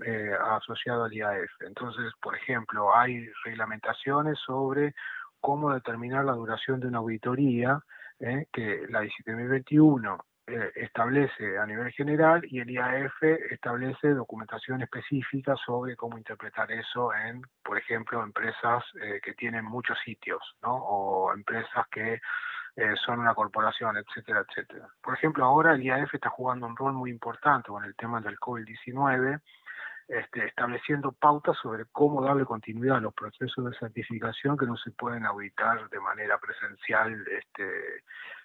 asociado 0.52 1.04
al 1.04 1.12
IAF. 1.12 1.50
Entonces, 1.66 2.12
por 2.22 2.36
ejemplo, 2.36 2.94
hay 2.94 3.26
reglamentaciones 3.44 4.38
sobre 4.46 4.94
cómo 5.40 5.72
determinar 5.72 6.24
la 6.24 6.34
duración 6.34 6.78
de 6.78 6.86
una 6.86 6.98
auditoría, 6.98 7.80
que 8.18 8.86
la 8.90 9.02
17.021 9.02 10.18
eh, 10.50 10.72
establece 10.74 11.58
a 11.58 11.64
nivel 11.64 11.92
general 11.92 12.42
y 12.44 12.60
el 12.60 12.70
IAF 12.70 13.22
establece 13.50 14.08
documentación 14.08 14.82
específica 14.82 15.54
sobre 15.64 15.96
cómo 15.96 16.18
interpretar 16.18 16.70
eso 16.72 17.14
en, 17.14 17.42
por 17.62 17.78
ejemplo, 17.78 18.22
empresas 18.22 18.82
eh, 19.00 19.20
que 19.22 19.34
tienen 19.34 19.64
muchos 19.64 19.96
sitios, 20.04 20.40
¿no? 20.62 20.74
O 20.74 21.32
empresas 21.32 21.86
que 21.90 22.20
eh, 22.76 22.94
son 23.04 23.20
una 23.20 23.34
corporación, 23.34 23.96
etcétera, 23.96 24.44
etcétera. 24.48 24.88
Por 25.00 25.14
ejemplo, 25.14 25.44
ahora 25.44 25.74
el 25.74 25.82
IAF 25.82 26.14
está 26.14 26.30
jugando 26.30 26.66
un 26.66 26.76
rol 26.76 26.94
muy 26.94 27.10
importante 27.10 27.68
con 27.68 27.84
el 27.84 27.94
tema 27.94 28.20
del 28.20 28.38
COVID-19, 28.38 29.40
este, 30.08 30.46
estableciendo 30.46 31.12
pautas 31.12 31.56
sobre 31.62 31.84
cómo 31.92 32.22
darle 32.22 32.44
continuidad 32.44 32.96
a 32.96 33.00
los 33.00 33.14
procesos 33.14 33.64
de 33.64 33.78
certificación 33.78 34.56
que 34.56 34.66
no 34.66 34.76
se 34.76 34.90
pueden 34.90 35.24
auditar 35.24 35.88
de 35.88 36.00
manera 36.00 36.38
presencial 36.38 37.24
este, 37.28 38.02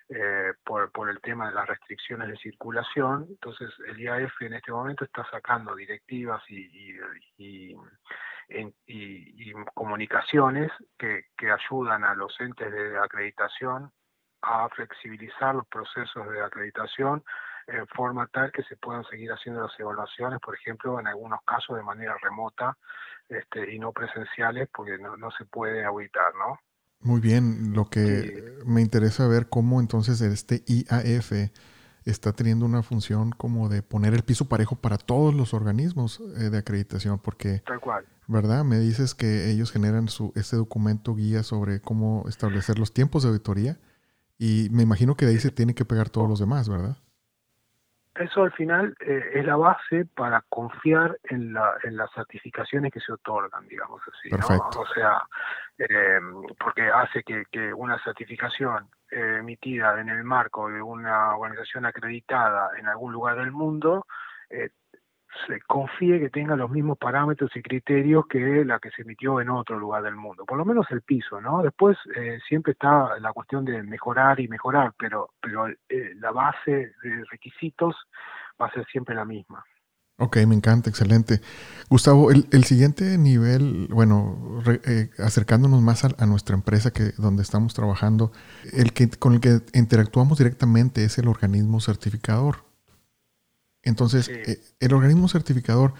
eh, 0.09 0.53
por, 0.63 1.09
el 1.09 1.19
tema 1.21 1.49
de 1.49 1.55
las 1.55 1.67
restricciones 1.67 2.27
de 2.27 2.37
circulación. 2.37 3.25
Entonces, 3.29 3.69
el 3.87 3.99
IAF 3.99 4.41
en 4.41 4.53
este 4.53 4.71
momento 4.71 5.03
está 5.03 5.25
sacando 5.31 5.75
directivas 5.75 6.41
y, 6.49 7.75
comunicaciones 9.73 10.71
que, 10.97 11.25
que 11.37 11.51
ayudan 11.51 12.03
a 12.03 12.13
los 12.13 12.39
entes 12.39 12.71
de 12.71 12.97
acreditación 12.97 13.91
a 14.41 14.69
flexibilizar 14.69 15.55
los 15.55 15.67
procesos 15.67 16.29
de 16.29 16.41
acreditación 16.41 17.23
en 17.67 17.87
forma 17.87 18.27
tal 18.27 18.51
que 18.51 18.63
se 18.63 18.77
puedan 18.77 19.03
seguir 19.05 19.31
haciendo 19.31 19.63
las 19.63 19.79
evaluaciones, 19.79 20.39
por 20.39 20.55
ejemplo, 20.55 20.99
en 20.99 21.07
algunos 21.07 21.39
casos 21.43 21.77
de 21.77 21.83
manera 21.83 22.15
remota 22.21 22.77
este, 23.27 23.73
y 23.73 23.79
no 23.79 23.91
presenciales, 23.91 24.69
porque 24.71 24.97
no, 24.99 25.17
no 25.17 25.31
se 25.31 25.45
puede 25.45 25.83
auditar, 25.83 26.33
¿no? 26.35 26.59
Muy 27.01 27.21
bien, 27.21 27.73
lo 27.73 27.89
que 27.89 28.55
me 28.65 28.81
interesa 28.81 29.27
ver 29.27 29.47
cómo 29.47 29.79
entonces 29.79 30.21
este 30.21 30.63
IAF 30.65 31.31
está 32.05 32.33
teniendo 32.33 32.65
una 32.65 32.83
función 32.83 33.31
como 33.31 33.69
de 33.69 33.81
poner 33.81 34.13
el 34.13 34.23
piso 34.23 34.45
parejo 34.45 34.75
para 34.75 34.97
todos 34.97 35.33
los 35.33 35.53
organismos 35.53 36.21
eh, 36.37 36.49
de 36.49 36.57
acreditación, 36.57 37.19
porque, 37.19 37.63
Tal 37.65 37.79
cual. 37.79 38.05
¿verdad? 38.27 38.63
Me 38.63 38.79
dices 38.79 39.13
que 39.15 39.51
ellos 39.51 39.71
generan 39.71 40.07
su, 40.07 40.31
este 40.35 40.55
documento 40.55 41.15
guía 41.15 41.43
sobre 41.43 41.79
cómo 41.81 42.25
establecer 42.27 42.79
los 42.79 42.93
tiempos 42.93 43.23
de 43.23 43.29
auditoría 43.29 43.79
y 44.37 44.67
me 44.71 44.83
imagino 44.83 45.15
que 45.15 45.25
de 45.25 45.31
ahí 45.33 45.39
se 45.39 45.51
tiene 45.51 45.75
que 45.75 45.85
pegar 45.85 46.09
todos 46.09 46.27
los 46.29 46.39
demás, 46.39 46.67
¿verdad? 46.69 46.97
Eso 48.15 48.43
al 48.43 48.51
final 48.53 48.95
eh, 48.99 49.31
es 49.33 49.45
la 49.45 49.55
base 49.55 50.05
para 50.15 50.43
confiar 50.49 51.17
en, 51.23 51.53
la, 51.53 51.75
en 51.83 51.97
las 51.97 52.11
certificaciones 52.13 52.91
que 52.91 52.99
se 52.99 53.11
otorgan, 53.11 53.67
digamos 53.67 54.01
así. 54.07 54.29
¿no? 54.29 54.69
O 54.79 54.85
sea, 54.93 55.21
eh, 55.77 56.19
porque 56.59 56.89
hace 56.89 57.23
que, 57.23 57.43
que 57.51 57.73
una 57.73 58.01
certificación 58.03 58.89
eh, 59.11 59.37
emitida 59.39 59.99
en 59.99 60.09
el 60.09 60.23
marco 60.23 60.69
de 60.69 60.81
una 60.81 61.35
organización 61.35 61.85
acreditada 61.85 62.71
en 62.77 62.87
algún 62.87 63.11
lugar 63.13 63.37
del 63.37 63.51
mundo 63.51 64.05
se 65.47 65.59
confíe 65.61 66.19
que 66.19 66.29
tenga 66.29 66.55
los 66.55 66.69
mismos 66.69 66.97
parámetros 66.97 67.51
y 67.55 67.61
criterios 67.61 68.25
que 68.27 68.63
la 68.65 68.79
que 68.79 68.91
se 68.91 69.01
emitió 69.01 69.41
en 69.41 69.49
otro 69.49 69.77
lugar 69.77 70.03
del 70.03 70.15
mundo, 70.15 70.45
por 70.45 70.57
lo 70.57 70.65
menos 70.65 70.85
el 70.91 71.01
piso, 71.01 71.41
¿no? 71.41 71.61
Después 71.61 71.97
eh, 72.15 72.39
siempre 72.47 72.73
está 72.73 73.19
la 73.19 73.33
cuestión 73.33 73.65
de 73.65 73.83
mejorar 73.83 74.39
y 74.39 74.47
mejorar, 74.47 74.93
pero, 74.97 75.29
pero 75.41 75.67
eh, 75.67 76.13
la 76.15 76.31
base 76.31 76.93
de 77.03 77.23
requisitos 77.31 77.95
va 78.61 78.67
a 78.67 78.71
ser 78.71 78.85
siempre 78.87 79.15
la 79.15 79.25
misma. 79.25 79.63
Ok, 80.17 80.37
me 80.47 80.55
encanta, 80.55 80.89
excelente. 80.89 81.41
Gustavo, 81.89 82.31
el, 82.31 82.47
el 82.53 82.63
siguiente 82.63 83.17
nivel, 83.17 83.89
bueno, 83.91 84.61
eh, 84.85 85.09
acercándonos 85.17 85.81
más 85.81 86.05
a, 86.05 86.25
nuestra 86.25 86.55
empresa 86.55 86.91
que 86.91 87.11
donde 87.17 87.43
estamos 87.43 87.73
trabajando, 87.73 88.31
el 88.71 88.93
que 88.93 89.09
con 89.09 89.33
el 89.33 89.41
que 89.41 89.59
interactuamos 89.73 90.37
directamente 90.37 91.03
es 91.03 91.17
el 91.17 91.27
organismo 91.27 91.81
certificador. 91.81 92.63
Entonces, 93.85 94.27
eh, 94.29 94.59
el 94.79 94.93
organismo 94.93 95.27
certificador, 95.27 95.93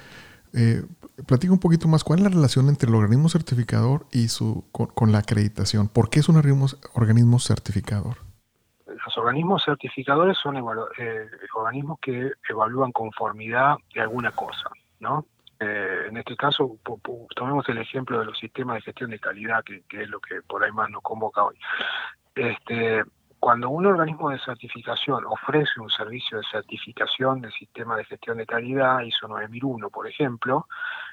eh, 0.54 0.84
platica 1.28 1.54
un 1.54 1.60
poquito 1.60 1.88
más, 1.88 2.04
¿cuál 2.04 2.20
es 2.20 2.24
la 2.24 2.30
relación 2.30 2.68
entre 2.70 2.90
el 2.90 2.96
organismo 2.96 3.30
certificador 3.30 4.06
y 4.12 4.28
su 4.30 4.66
con, 4.72 5.12
la 5.12 5.20
acreditación? 5.20 5.88
¿Por 5.88 6.10
qué 6.10 6.20
es 6.20 6.30
un 6.30 6.38
organismo, 6.38 7.40
certificador? 7.40 8.18
Los 8.88 9.18
organismos 9.18 9.64
certificadores 9.64 10.38
son 10.42 10.58
eh, 10.58 11.30
organismos 11.56 12.00
que 12.02 12.32
evalúan 12.50 12.92
conformidad 12.92 13.76
de 13.94 14.02
alguna 14.02 14.32
cosa, 14.32 14.70
¿no? 15.00 15.26
Eh, 15.60 16.08
en 16.10 16.18
este 16.18 16.36
caso, 16.36 16.78
tomemos 17.36 17.68
el 17.70 17.78
ejemplo 17.78 18.20
de 18.20 18.26
los 18.26 18.38
sistemas 18.38 18.76
de 18.76 18.82
gestión 18.82 19.12
de 19.12 19.20
calidad, 19.20 19.64
que, 19.64 19.84
que, 19.88 20.04
es 20.04 20.10
lo 20.10 20.20
que 20.20 20.42
por 20.42 20.64
ahí 20.64 20.72
más 20.72 20.90
nos 20.90 21.02
convoca 21.02 21.44
hoy. 21.44 21.56
Este, 22.36 23.04
cuando 23.46 23.70
un 23.70 23.86
organismo 23.86 24.32
de 24.32 24.40
certificación 24.40 25.24
ofrece 25.24 25.80
un 25.80 25.92
servicio 25.92 26.40
de 26.40 26.44
certificación 26.52 27.42
del 27.42 27.52
sistema 27.52 27.96
de 27.96 28.04
gestión 28.06 28.40
de 28.40 28.48
calidad, 28.48 29.02
ISO 29.02 29.28
9001, 29.28 29.92
por 29.92 30.08
ejemplo, 30.08 30.66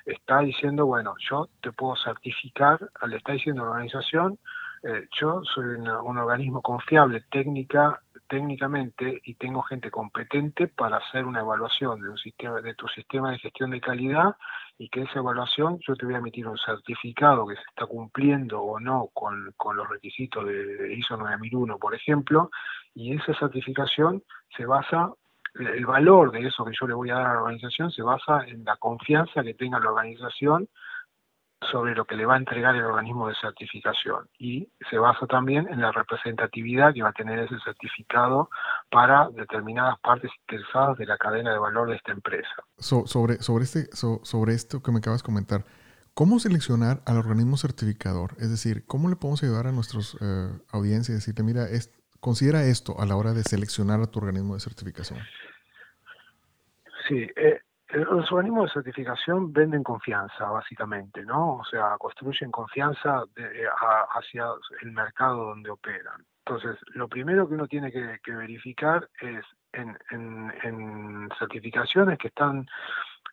está 0.07 0.39
diciendo, 0.39 0.87
bueno, 0.87 1.15
yo 1.29 1.51
te 1.61 1.73
puedo 1.73 1.95
certificar, 1.95 2.81
le 3.07 3.19
está 3.19 3.33
diciendo 3.33 3.67
la 3.67 3.73
organización, 3.73 4.39
eh, 4.83 5.09
yo 5.21 5.43
soy 5.45 5.75
un 5.75 6.17
organismo 6.17 6.63
confiable 6.63 7.23
técnica 7.31 8.01
técnicamente 8.33 9.21
y 9.25 9.35
tengo 9.35 9.61
gente 9.61 9.91
competente 9.91 10.67
para 10.67 10.97
hacer 10.97 11.27
una 11.27 11.41
evaluación 11.41 12.01
de 12.01 12.09
un 12.09 12.17
sistema 12.17 12.63
de 12.63 12.75
tu 12.75 12.89
sistema 12.89 13.31
de 13.31 13.39
gestión 13.39 13.71
de 13.73 13.79
calidad 13.79 14.37
y 14.79 14.89
que 14.89 15.03
esa 15.03 15.19
evaluación 15.19 15.79
yo 15.87 15.95
te 15.97 16.07
voy 16.07 16.15
a 16.15 16.19
emitir 16.19 16.49
un 16.49 16.57
certificado 16.57 17.47
que 17.47 17.57
se 17.57 17.63
está 17.69 17.85
cumpliendo 17.85 18.63
o 18.63 18.81
no 18.81 19.11
con, 19.13 19.53
los 19.77 19.87
requisitos 19.87 20.47
de, 20.47 20.95
ISO 20.95 21.19
9001 21.19 21.77
por 21.79 21.95
ejemplo 21.95 22.51
y 22.95 23.15
esa 23.15 23.35
certificación 23.35 24.23
se 24.57 24.65
basa 24.65 25.13
el 25.55 25.85
valor 25.85 26.33
de 26.33 26.47
eso 26.47 26.65
que 26.65 26.73
yo 26.81 26.87
le 26.87 26.95
voy 26.95 27.11
a 27.11 27.17
dar 27.17 27.27
a 27.27 27.35
la 27.35 27.43
organización 27.43 27.91
se 27.91 28.01
basa 28.01 28.47
en 28.47 28.65
la 28.65 28.79
confianza 28.79 29.43
que 29.43 29.53
tenga 29.53 29.79
la 29.79 29.91
organización 29.91 30.71
sobre 31.71 31.95
lo 31.95 32.05
que 32.05 32.17
le 32.17 32.27
va 32.27 32.35
a 32.35 32.39
entregar 32.39 32.75
el 32.75 32.85
organismo 32.85 33.29
de 33.29 33.35
certificación 33.41 34.29
y 34.39 34.69
se 34.91 34.99
basa 34.99 35.27
también 35.27 35.69
en 35.69 35.81
la 35.81 35.93
representatividad 35.93 36.93
que 36.93 37.03
va 37.03 37.11
a 37.11 37.13
tener 37.13 37.39
ese 37.39 37.59
certificado 37.65 38.51
para 38.91 39.29
determinadas 39.31 39.99
partes 40.01 40.31
interesadas 40.41 40.99
de 40.99 41.07
la 41.07 41.17
cadena 41.19 41.53
de 41.53 41.59
valor 41.59 41.89
de 41.89 41.97
esta 41.97 42.13
empresa. 42.13 42.49
sobre, 42.79 43.37
sobre, 43.37 43.65
este, 43.65 43.87
sobre 43.93 44.55
esto 44.55 44.83
que 44.83 44.93
me 44.93 44.99
acabas 44.99 45.23
de 45.23 45.27
comentar, 45.27 45.65
¿Cómo 46.15 46.39
seleccionar 46.39 47.01
al 47.07 47.17
organismo 47.17 47.57
certificador? 47.57 48.33
Es 48.39 48.51
decir, 48.51 48.85
¿cómo 48.85 49.09
le 49.09 49.17
podemos 49.17 49.43
ayudar 49.43 49.67
a 49.67 49.73
nuestros 49.73 50.19
eh, 50.21 50.51
audiencias 50.71 51.09
y 51.09 51.13
decirle, 51.15 51.43
mira, 51.43 51.67
considera 52.21 52.65
esto 52.65 53.01
a 53.01 53.07
la 53.07 53.17
hora 53.17 53.33
de 53.33 53.43
seleccionar 53.43 53.99
a 54.03 54.07
tu 54.07 54.19
organismo 54.19 54.53
de 54.53 54.61
certificación? 54.61 55.21
Sí, 57.09 57.27
eh, 57.35 57.61
los 57.93 58.31
organismos 58.33 58.69
de 58.69 58.75
certificación 58.75 59.53
venden 59.53 59.83
confianza, 59.83 60.47
básicamente, 60.51 61.25
¿no? 61.25 61.59
O 61.59 61.65
sea, 61.65 61.97
construyen 61.99 62.51
confianza 62.51 63.25
hacia 64.15 64.47
el 64.83 64.93
mercado 64.93 65.49
donde 65.49 65.71
operan. 65.71 66.25
Entonces, 66.47 66.77
lo 66.95 67.09
primero 67.09 67.49
que 67.49 67.55
uno 67.55 67.69
tiene 67.69 67.93
que, 67.93 68.19
verificar 68.33 69.09
es 69.21 69.45
en 69.73 71.29
certificaciones 71.39 72.19
que 72.19 72.29
están 72.29 72.67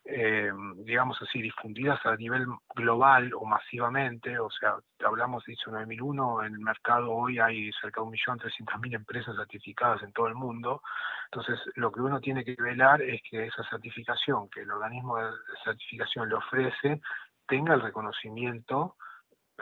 eh, 0.04 0.50
digamos 0.76 1.20
así, 1.20 1.42
difundidas 1.42 2.04
a 2.06 2.16
nivel 2.16 2.46
global 2.74 3.32
o 3.34 3.44
masivamente, 3.44 4.38
o 4.38 4.50
sea, 4.50 4.76
hablamos 5.04 5.44
de 5.44 5.52
ISO 5.52 5.70
9001, 5.70 6.44
en 6.44 6.54
el 6.54 6.60
mercado 6.60 7.12
hoy 7.12 7.38
hay 7.38 7.70
cerca 7.80 8.00
de 8.00 8.06
1.300.000 8.06 8.94
empresas 8.94 9.36
certificadas 9.36 10.02
en 10.02 10.12
todo 10.12 10.26
el 10.26 10.34
mundo, 10.34 10.82
entonces 11.26 11.60
lo 11.74 11.92
que 11.92 12.00
uno 12.00 12.20
tiene 12.20 12.44
que 12.44 12.56
velar 12.58 13.02
es 13.02 13.20
que 13.28 13.46
esa 13.46 13.62
certificación 13.68 14.48
que 14.48 14.62
el 14.62 14.70
organismo 14.70 15.18
de 15.18 15.30
certificación 15.64 16.28
le 16.28 16.34
ofrece 16.34 17.00
tenga 17.46 17.74
el 17.74 17.82
reconocimiento 17.82 18.96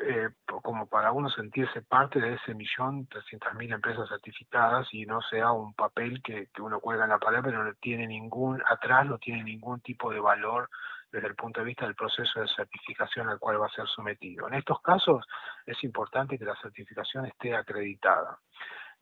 eh, 0.03 0.29
como 0.63 0.87
para 0.87 1.13
uno 1.13 1.31
sentirse 1.31 1.83
parte 1.83 2.21
de 2.21 2.35
ese 2.35 2.55
millón 2.55 3.07
trescientas 3.07 3.55
mil 3.55 3.73
empresas 3.73 4.09
certificadas 4.09 4.87
y 4.93 5.07
no 5.07 5.21
sea 5.23 5.53
un 5.53 5.75
papel 5.75 6.23
que, 6.23 6.49
uno 6.61 6.81
cuelga 6.81 7.05
en 7.05 7.11
la 7.11 7.19
pared 7.19 7.41
pero 7.43 7.65
no 7.65 7.73
tiene 7.75 8.07
ningún 8.07 8.63
atrás 8.67 9.07
no 9.07 9.19
tiene 9.19 9.45
ningún 9.45 9.81
tipo 9.81 10.11
de 10.11 10.21
valor 10.21 10.69
desde 11.11 11.29
el 11.29 11.35
punto 11.35 11.61
de 11.61 11.67
vista 11.67 11.87
del 11.87 11.95
proceso 11.95 12.41
de 12.41 12.49
certificación 12.49 13.29
al 13.29 13.39
cual 13.39 13.61
va 13.61 13.67
a 13.67 13.71
ser 13.71 13.87
sometido. 13.89 14.47
En 14.47 14.55
estos 14.55 14.81
casos 14.83 15.25
es 15.65 15.83
importante 15.83 16.39
que 16.39 16.45
la 16.45 16.57
certificación 16.61 17.25
esté 17.25 17.57
acreditada. 17.57 18.39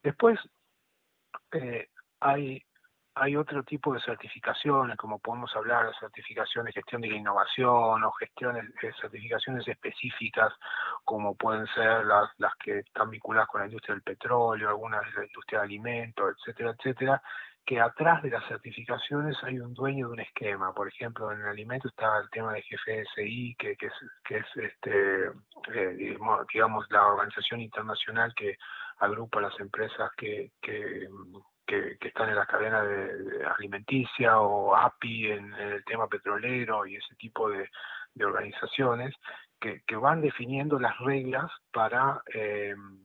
Después 0.03 0.39
eh, 1.53 1.89
hay 2.21 2.63
hay 3.19 3.35
otro 3.35 3.63
tipo 3.63 3.95
de 3.95 4.01
certificaciones, 4.01 4.97
como 4.99 5.19
podemos 5.19 5.51
hablar 5.57 5.87
de 5.87 5.95
certificaciones 5.99 6.75
de 6.75 6.81
gestión 6.81 7.01
de 7.01 7.09
la 7.09 7.17
innovación 7.17 8.05
o 8.05 8.13
gestiones, 8.13 8.65
de 8.83 8.93
certificaciones 9.01 9.67
específicas, 9.67 10.53
como 11.03 11.35
pueden 11.35 11.67
ser 11.69 12.05
las, 12.05 12.29
las 12.37 12.55
que 12.57 12.81
están 12.81 13.09
vinculadas 13.09 13.49
con 13.49 13.63
la 13.63 13.69
industria 13.69 13.95
del 13.95 14.03
petróleo, 14.03 14.69
algunas 14.69 15.01
de 15.07 15.21
la 15.21 15.25
industria 15.25 15.61
de 15.61 15.65
alimentos, 15.65 16.37
etcétera, 16.39 16.75
etcétera, 16.79 17.23
que 17.65 17.81
atrás 17.81 18.23
de 18.23 18.31
las 18.31 18.47
certificaciones 18.49 19.35
hay 19.43 19.61
un 19.61 19.73
dueño 19.73 20.09
de 20.09 20.13
un 20.13 20.21
esquema. 20.21 20.75
Por 20.75 20.87
ejemplo, 20.87 21.33
en 21.33 21.41
el 21.41 21.49
alimento 21.49 21.89
está 21.89 22.19
el 22.19 22.29
tema 22.29 22.53
de 22.53 22.63
GFSI, 22.63 23.57
que, 23.59 23.77
que 23.77 23.87
es, 23.87 23.95
que 24.25 24.37
es 24.37 24.47
este, 24.57 25.27
eh, 25.75 26.17
digamos, 26.53 26.87
la 26.91 27.07
organización 27.07 27.63
internacional 27.63 28.35
que 28.37 28.59
agrupa 28.99 29.41
las 29.41 29.59
empresas 29.59 30.11
que, 30.19 30.53
que 30.61 31.09
que, 31.67 31.99
están 32.01 32.29
en 32.31 32.37
la 32.37 32.47
cadena 32.47 32.83
de, 32.83 33.45
alimenticia 33.45 34.41
o 34.41 34.75
API 34.75 35.33
en, 35.33 35.53
el 35.55 35.85
tema 35.85 36.09
petrolero 36.09 36.87
y 36.87 36.97
ese 36.97 37.15
tipo 37.17 37.51
de, 37.51 37.69
organizaciones 38.25 39.15
que, 39.61 39.97
van 39.97 40.21
definiendo 40.21 40.79
las 40.79 40.99
reglas 41.01 41.51
para 41.73 42.23
em, 42.33 42.99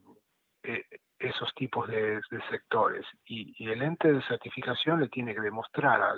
e, 0.62 0.84
esos 1.18 1.52
tipos 1.54 1.88
de, 1.88 2.20
sectores. 2.50 3.04
Y, 3.26 3.68
el 3.68 3.82
ente 3.82 4.12
de 4.12 4.22
certificación 4.22 5.00
le 5.00 5.08
tiene 5.08 5.34
que 5.34 5.40
demostrar 5.40 6.00
a 6.00 6.14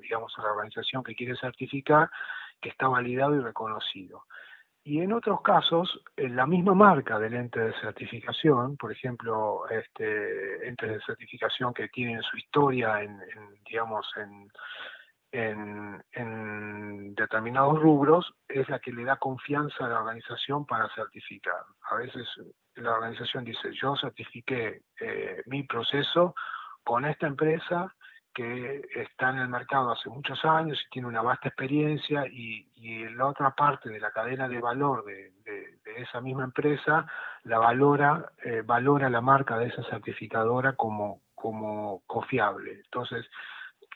digamos 0.00 0.32
a 0.38 0.42
la 0.42 0.52
organización 0.52 1.02
que 1.02 1.14
quiere 1.14 1.36
certificar 1.36 2.10
que 2.60 2.68
está 2.70 2.88
validado 2.88 3.34
y 3.34 3.40
reconocido 3.40 4.24
y 4.84 5.00
en 5.00 5.12
otros 5.12 5.42
casos, 5.42 6.00
en 6.16 6.34
la 6.34 6.46
misma 6.46 6.74
marca 6.74 7.18
del 7.18 7.34
ente 7.34 7.60
de 7.60 7.80
certificación, 7.80 8.76
por 8.76 8.90
ejemplo, 8.90 9.68
este, 9.70 10.66
entes 10.66 10.90
de 10.90 11.00
certificación 11.02 11.72
que 11.72 11.88
tienen 11.88 12.20
su 12.22 12.36
historia 12.36 13.00
en, 13.00 13.16
digamos, 13.64 14.06
en, 14.16 16.02
en, 16.12 17.14
determinados 17.14 17.80
rubros, 17.80 18.34
es 18.48 18.68
la 18.68 18.80
que 18.80 18.92
le 18.92 19.04
da 19.04 19.16
confianza 19.16 19.86
a 19.86 19.88
la 19.88 20.00
organización 20.00 20.66
para 20.66 20.92
certificar. 20.94 21.62
A 21.90 21.96
veces 21.96 22.26
la 22.74 22.92
organización 22.92 23.44
dice, 23.44 23.72
yo 23.80 23.94
certifiqué 23.96 24.82
eh, 25.00 25.42
mi 25.46 25.62
proceso 25.62 26.34
con 26.82 27.04
esta 27.04 27.28
empresa 27.28 27.94
que 28.34 28.82
está 28.94 29.30
en 29.30 29.38
el 29.38 29.48
mercado 29.48 29.90
hace 29.92 30.08
muchos 30.08 30.44
años 30.44 30.80
y 30.80 30.90
tiene 30.90 31.08
una 31.08 31.22
vasta 31.22 31.48
experiencia 31.48 32.26
y, 32.26 32.66
y 32.76 33.08
la 33.10 33.26
otra 33.26 33.54
parte 33.54 33.90
de 33.90 34.00
la 34.00 34.10
cadena 34.10 34.48
de 34.48 34.60
valor 34.60 35.04
de, 35.04 35.32
esa 35.96 36.20
misma 36.20 36.44
empresa 36.44 37.06
la 37.44 37.58
valora, 37.58 38.32
eh, 38.44 38.62
valora 38.64 39.10
la 39.10 39.20
marca 39.20 39.58
de 39.58 39.66
esa 39.66 39.82
certificadora 39.84 40.72
como, 40.72 41.20
como 41.34 42.02
confiable. 42.06 42.80
Entonces, 42.84 43.26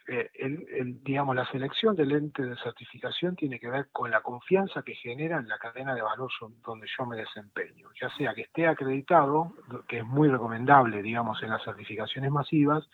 eh, 0.08 0.30
el, 0.34 1.02
digamos, 1.02 1.34
la 1.34 1.50
selección 1.50 1.96
del 1.96 2.12
ente 2.12 2.42
de 2.44 2.56
certificación 2.58 3.34
tiene 3.34 3.58
que 3.58 3.68
ver 3.68 3.88
con 3.90 4.10
la 4.10 4.20
confianza 4.20 4.82
que 4.82 4.94
genera 4.94 5.38
en 5.38 5.48
la 5.48 5.58
cadena 5.58 5.94
de 5.94 6.02
valor 6.02 6.30
donde 6.64 6.86
yo 6.96 7.06
me 7.06 7.16
desempeño, 7.16 7.88
ya 8.00 8.08
sea 8.10 8.32
que 8.32 8.42
esté 8.42 8.68
acreditado, 8.68 9.52
que 9.88 9.98
es 9.98 10.04
muy 10.04 10.28
recomendable, 10.28 11.02
digamos, 11.02 11.42
en 11.42 11.50
las 11.50 11.64
certificaciones 11.64 12.30
masivas, 12.30 12.88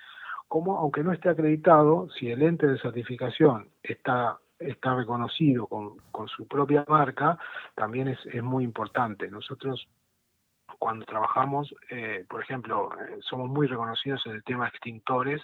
como 0.53 0.77
aunque 0.77 1.03
no 1.03 1.15
esté 1.15 1.31
acreditado, 1.31 2.11
si 2.11 2.31
el 2.31 2.43
ente 2.43 2.67
de 2.67 2.79
certificación 2.79 3.71
está, 3.83 4.39
está 4.59 4.95
reconocido 4.95 5.67
con, 5.67 6.29
su 6.29 6.47
propia 6.47 6.85
marca, 6.89 7.39
también 7.75 8.09
es, 8.09 8.19
es, 8.27 8.43
muy 8.43 8.63
importante. 8.63 9.31
Nosotros 9.31 9.89
cuando 10.79 11.07
trabajamos, 11.07 11.75
eh, 11.89 12.27
por 12.29 12.43
ejemplo, 12.43 12.91
eh, 13.01 13.17
somos 13.23 13.49
muy 13.49 13.67
reconocidos 13.67 14.27
en 14.27 14.33
el 14.33 14.45
tema 14.45 14.69
extintores 14.69 15.41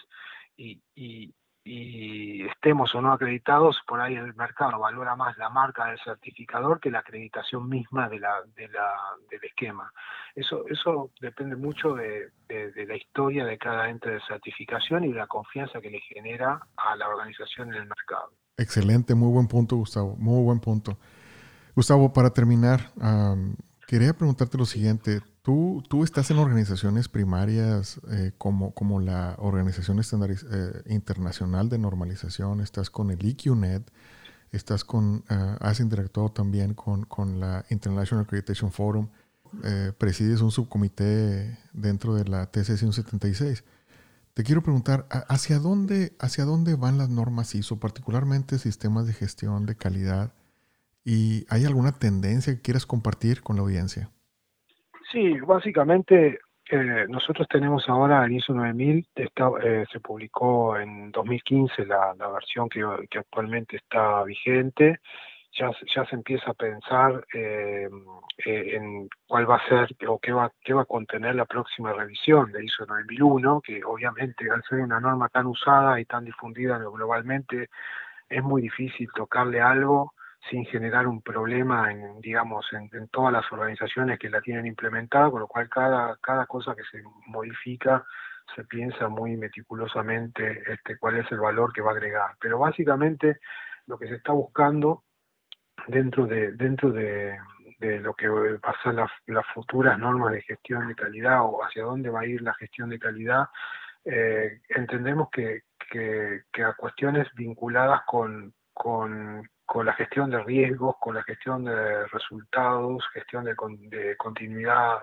y 0.55 1.33
estemos 1.65 2.93
o 2.95 3.01
no 3.01 3.11
acreditados, 3.11 3.77
por 3.87 4.01
ahí 4.01 4.15
el 4.15 4.33
mercado 4.35 4.79
valora 4.79 5.15
más 5.15 5.37
la 5.37 5.49
marca 5.49 5.85
del 5.85 5.99
certificador 6.03 6.79
que 6.79 6.89
la 6.89 6.99
acreditación 6.99 7.67
misma 7.67 8.09
de 8.09 8.19
la, 8.19 8.41
de 8.55 8.67
la, 8.69 8.91
del 9.29 9.43
esquema. 9.43 9.91
Eso, 10.35 10.65
eso 10.67 11.11
depende 11.19 11.55
mucho 11.55 11.95
de, 11.95 12.31
la 12.49 12.95
historia 12.95 13.45
de 13.45 13.57
cada 13.57 13.89
ente 13.89 14.09
de 14.09 14.19
certificación 14.27 15.03
y 15.03 15.09
de 15.09 15.19
la 15.19 15.27
confianza 15.27 15.81
que 15.81 15.89
le 15.89 15.99
genera 15.99 16.59
a 16.77 16.95
la 16.95 17.07
organización 17.07 17.69
en 17.69 17.81
el 17.81 17.87
mercado. 17.87 18.31
Excelente, 18.57 19.15
muy 19.15 19.31
buen 19.31 19.47
punto, 19.47 19.75
Gustavo, 19.75 20.15
muy 20.17 20.43
buen 20.43 20.59
punto. 20.59 20.97
Gustavo, 21.75 22.11
para 22.11 22.31
terminar, 22.31 22.79
quería 23.87 24.13
preguntarte 24.13 24.57
lo 24.57 24.65
siguiente. 24.65 25.21
Tú, 25.41 25.81
tú 25.87 26.03
estás 26.03 26.29
en 26.31 26.37
organizaciones 26.37 27.07
primarias 27.07 27.99
eh, 28.11 28.33
como, 28.37 28.73
como 28.73 28.99
la 28.99 29.35
Organización 29.37 29.99
eh, 29.99 30.83
Internacional 30.87 31.69
de 31.69 31.77
Normalización, 31.77 32.59
estás 32.59 32.89
con 32.89 33.09
el 33.09 33.23
IQNet, 33.25 33.89
estás 34.51 34.83
con, 34.83 35.23
eh, 35.29 35.55
has 35.61 35.79
interactuado 35.79 36.29
también 36.31 36.73
con, 36.73 37.05
con, 37.05 37.39
la 37.39 37.65
International 37.69 38.25
Accreditation 38.25 38.71
Forum, 38.71 39.07
presides 39.97 40.41
un 40.41 40.51
subcomité 40.51 41.57
dentro 41.73 42.13
de 42.13 42.25
la 42.25 42.45
TC 42.51 42.77
176. 42.77 43.63
Te 44.35 44.43
quiero 44.43 44.61
preguntar, 44.61 45.07
¿hacia 45.09 45.57
dónde, 45.57 46.15
¿hacia 46.19 46.45
dónde 46.45 46.75
van 46.75 46.99
las 46.99 47.09
normas 47.09 47.55
ISO, 47.55 47.79
particularmente 47.79 48.59
sistemas 48.59 49.07
de 49.07 49.13
gestión 49.13 49.65
de 49.65 49.75
calidad? 49.75 50.33
¿Y 51.03 51.45
hay 51.49 51.65
alguna 51.65 51.93
tendencia 51.93 52.53
que 52.53 52.61
quieras 52.61 52.85
compartir 52.85 53.41
con 53.41 53.55
la 53.55 53.63
audiencia? 53.63 54.11
Sí, 55.11 55.39
básicamente 55.39 56.39
eh, 56.69 57.05
nosotros 57.09 57.47
tenemos 57.47 57.89
ahora 57.89 58.25
el 58.25 58.33
ISO 58.33 58.53
9000, 58.53 59.07
está, 59.15 59.49
eh, 59.63 59.85
se 59.91 59.99
publicó 59.99 60.77
en 60.77 61.11
2015 61.11 61.85
la, 61.87 62.13
versión 62.31 62.69
que, 62.69 62.83
actualmente 63.17 63.77
está 63.77 64.23
vigente, 64.23 64.99
ya, 65.53 65.71
se 66.05 66.15
empieza 66.15 66.51
a 66.51 66.53
pensar 66.53 67.25
eh, 67.33 67.89
en 68.45 69.09
cuál 69.27 69.49
va 69.49 69.55
a 69.55 69.67
ser 69.67 69.89
o 70.07 70.19
qué 70.19 70.31
va, 70.31 70.51
qué 70.61 70.73
va 70.73 70.83
a 70.83 70.85
contener 70.85 71.33
la 71.33 71.45
próxima 71.45 71.91
revisión 71.91 72.51
de 72.51 72.63
ISO 72.63 72.85
9001, 72.85 73.61
que 73.61 73.83
obviamente 73.83 74.49
al 74.51 74.63
ser 74.63 74.81
una 74.81 74.99
norma 74.99 75.27
tan 75.29 75.47
usada 75.47 75.99
y 75.99 76.05
tan 76.05 76.23
difundida 76.23 76.77
globalmente, 76.77 77.69
es 78.29 78.43
muy 78.43 78.61
difícil 78.61 79.09
tocarle 79.15 79.59
algo 79.59 80.13
sin 80.49 80.65
generar 80.65 81.07
un 81.07 81.21
problema 81.21 81.91
en, 81.91 82.21
digamos, 82.21 82.65
en, 82.71 83.07
todas 83.09 83.33
las 83.33 83.51
organizaciones 83.51 84.17
que 84.19 84.29
la 84.29 84.41
tienen 84.41 84.65
implementada, 84.65 85.29
con 85.29 85.41
lo 85.41 85.47
cual 85.47 85.69
cada, 85.69 86.17
cada 86.21 86.45
cosa 86.45 86.75
que 86.75 86.83
se 86.83 87.03
modifica 87.27 88.05
se 88.55 88.63
piensa 88.63 89.09
muy 89.09 89.37
meticulosamente 89.37 90.63
este, 90.65 90.97
cuál 90.97 91.17
es 91.17 91.31
el 91.31 91.39
valor 91.39 91.73
que 91.73 91.81
va 91.81 91.91
a 91.91 91.93
agregar. 91.93 92.35
Pero 92.39 92.59
básicamente 92.59 93.39
lo 93.85 93.97
que 93.97 94.07
se 94.07 94.15
está 94.15 94.31
buscando 94.31 95.03
dentro 95.87 96.25
de, 96.25 96.53
dentro 96.53 96.91
de, 96.91 97.37
lo 97.79 98.13
que 98.13 98.27
va 98.27 98.59
a 98.63 98.83
ser 98.83 98.93
las 98.93 99.45
futuras 99.53 99.97
normas 99.97 100.33
de 100.33 100.41
gestión 100.41 100.87
de 100.87 100.95
calidad 100.95 101.43
o 101.43 101.63
hacia 101.63 101.83
dónde 101.83 102.09
va 102.09 102.21
a 102.21 102.25
ir 102.25 102.41
la 102.41 102.53
gestión 102.55 102.89
de 102.89 102.99
calidad, 102.99 103.45
eh, 104.03 104.61
entendemos 104.69 105.29
que, 105.31 105.61
que, 105.89 106.63
a 106.63 106.73
cuestiones 106.73 107.27
vinculadas 107.35 108.01
con, 108.05 108.53
con 108.73 109.47
con 109.69 109.85
la 109.85 109.93
gestión 109.93 110.31
de 110.31 110.43
riesgos, 110.43 110.95
con 110.99 111.13
la 111.13 111.21
gestión 111.21 111.63
de 111.63 112.07
resultados, 112.07 113.07
gestión 113.13 113.45
de, 113.45 113.55
continuidad 114.17 114.97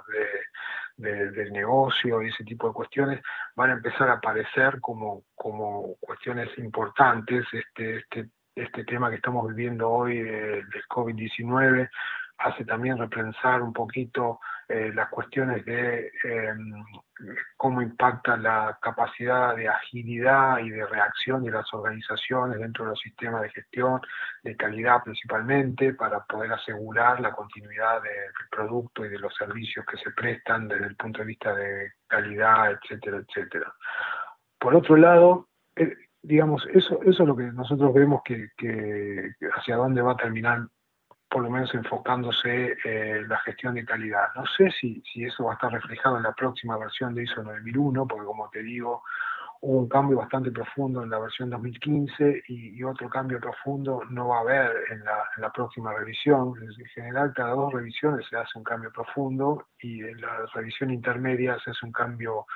del 0.97 1.53
negocio 1.53 2.21
y 2.21 2.31
ese 2.31 2.43
tipo 2.43 2.67
de 2.67 2.75
cuestiones 2.75 3.23
van 3.55 3.71
a 3.71 3.75
empezar 3.75 4.09
a 4.09 4.15
aparecer 4.15 4.81
como, 4.81 5.23
como 5.37 5.95
cuestiones 6.01 6.49
importantes. 6.59 7.47
Este, 7.53 7.99
este, 7.99 8.29
este 8.57 8.85
tema 8.85 9.09
que 9.09 9.17
estamos 9.17 9.47
viviendo 9.55 9.89
hoy 9.89 10.21
del 10.21 10.89
COVID-19 10.91 11.89
hace 12.39 12.65
también 12.65 12.99
repensar 12.99 13.63
un 13.63 13.73
poquito 13.73 14.41
eh, 14.69 14.91
las 14.93 15.09
cuestiones 15.11 15.65
de 15.65 16.11
em, 16.25 16.85
cómo 17.57 17.81
impacta 17.81 18.37
la 18.37 18.79
capacidad 18.83 19.55
de 19.55 19.69
agilidad 19.69 20.59
y 20.59 20.71
de 20.71 20.85
reacción 20.87 21.45
de 21.45 21.53
las 21.53 21.73
organizaciones 21.73 22.59
dentro 22.59 22.85
de 22.85 22.91
los 22.91 23.01
sistemas 23.01 23.43
de 23.43 23.51
gestión, 23.51 24.01
de 24.43 24.57
calidad 24.57 25.03
principalmente, 25.05 25.95
para 25.95 26.21
poder 26.25 26.53
asegurar 26.53 27.21
la 27.21 27.33
continuidad 27.33 28.03
del 28.03 28.33
producto 28.51 29.05
y 29.05 29.09
de 29.09 29.19
los 29.19 29.35
servicios 29.35 29.87
que 29.87 29.97
se 29.99 30.11
prestan 30.11 30.69
desde 30.69 30.87
el 30.87 30.97
punto 30.97 31.21
de 31.21 31.27
vista 31.27 31.55
de 31.55 31.93
calidad, 32.07 32.73
etcétera, 32.73 33.19
etcétera. 33.19 33.73
Por 34.59 34.75
otro 34.75 34.97
lado, 34.97 35.49
eh, 35.77 35.95
digamos, 36.23 36.67
eso, 36.75 37.01
eso 37.03 37.23
es 37.23 37.29
lo 37.29 37.37
que 37.37 37.45
nosotros 37.45 37.95
vemos 37.95 38.21
que, 38.25 38.49
que 38.57 39.31
hacia 39.55 39.77
dónde 39.77 40.03
va 40.03 40.13
a 40.13 40.17
terminar 40.17 40.67
por 41.29 41.43
lo 41.43 41.51
menos 41.51 41.75
enfocándose 41.75 42.77
en 42.85 43.25
eh, 43.25 43.25
la 43.29 43.39
gestión 43.39 43.75
de 43.75 43.85
calidad. 43.85 44.29
No 44.35 44.45
sé 44.47 44.71
si, 44.71 45.03
si 45.13 45.25
eso 45.25 45.45
va 45.45 45.53
a 45.53 45.55
estar 45.55 45.73
reflejado 45.73 46.17
en 46.17 46.23
la 46.23 46.33
próxima 46.33 46.79
versión 46.79 47.15
de 47.15 47.25
ISO 47.25 47.43
9001, 47.43 48.07
porque 48.07 48.27
como 48.27 48.49
te 48.51 48.63
digo, 48.63 49.03
hubo 49.61 49.79
un 49.79 49.89
cambio 49.89 50.19
bastante 50.19 50.51
profundo 50.51 51.03
en 51.03 51.11
la 51.11 51.19
versión 51.19 51.51
2015 51.51 52.45
y, 52.49 52.83
otro 52.85 53.09
cambio 53.09 53.41
profundo 53.41 54.03
no 54.11 54.29
va 54.29 54.39
a 54.39 54.41
haber 54.41 54.73
en 54.91 55.05
la, 55.05 55.25
en 55.37 55.43
la, 55.43 55.51
próxima 55.51 55.93
revisión. 55.93 56.55
En 56.63 56.87
general, 56.87 57.33
cada 57.35 57.51
dos 57.51 57.73
revisiones 57.73 58.27
se 58.29 58.37
hace 58.37 58.59
un 58.59 58.65
cambio 58.65 58.93
profundo 58.93 59.67
y 59.81 60.05
en 60.05 60.21
la 60.21 60.47
revisión 60.55 60.91
intermedia 60.91 61.59
se 61.65 61.71
hace 61.71 61.85
un 61.85 61.93
cambio 61.93 62.47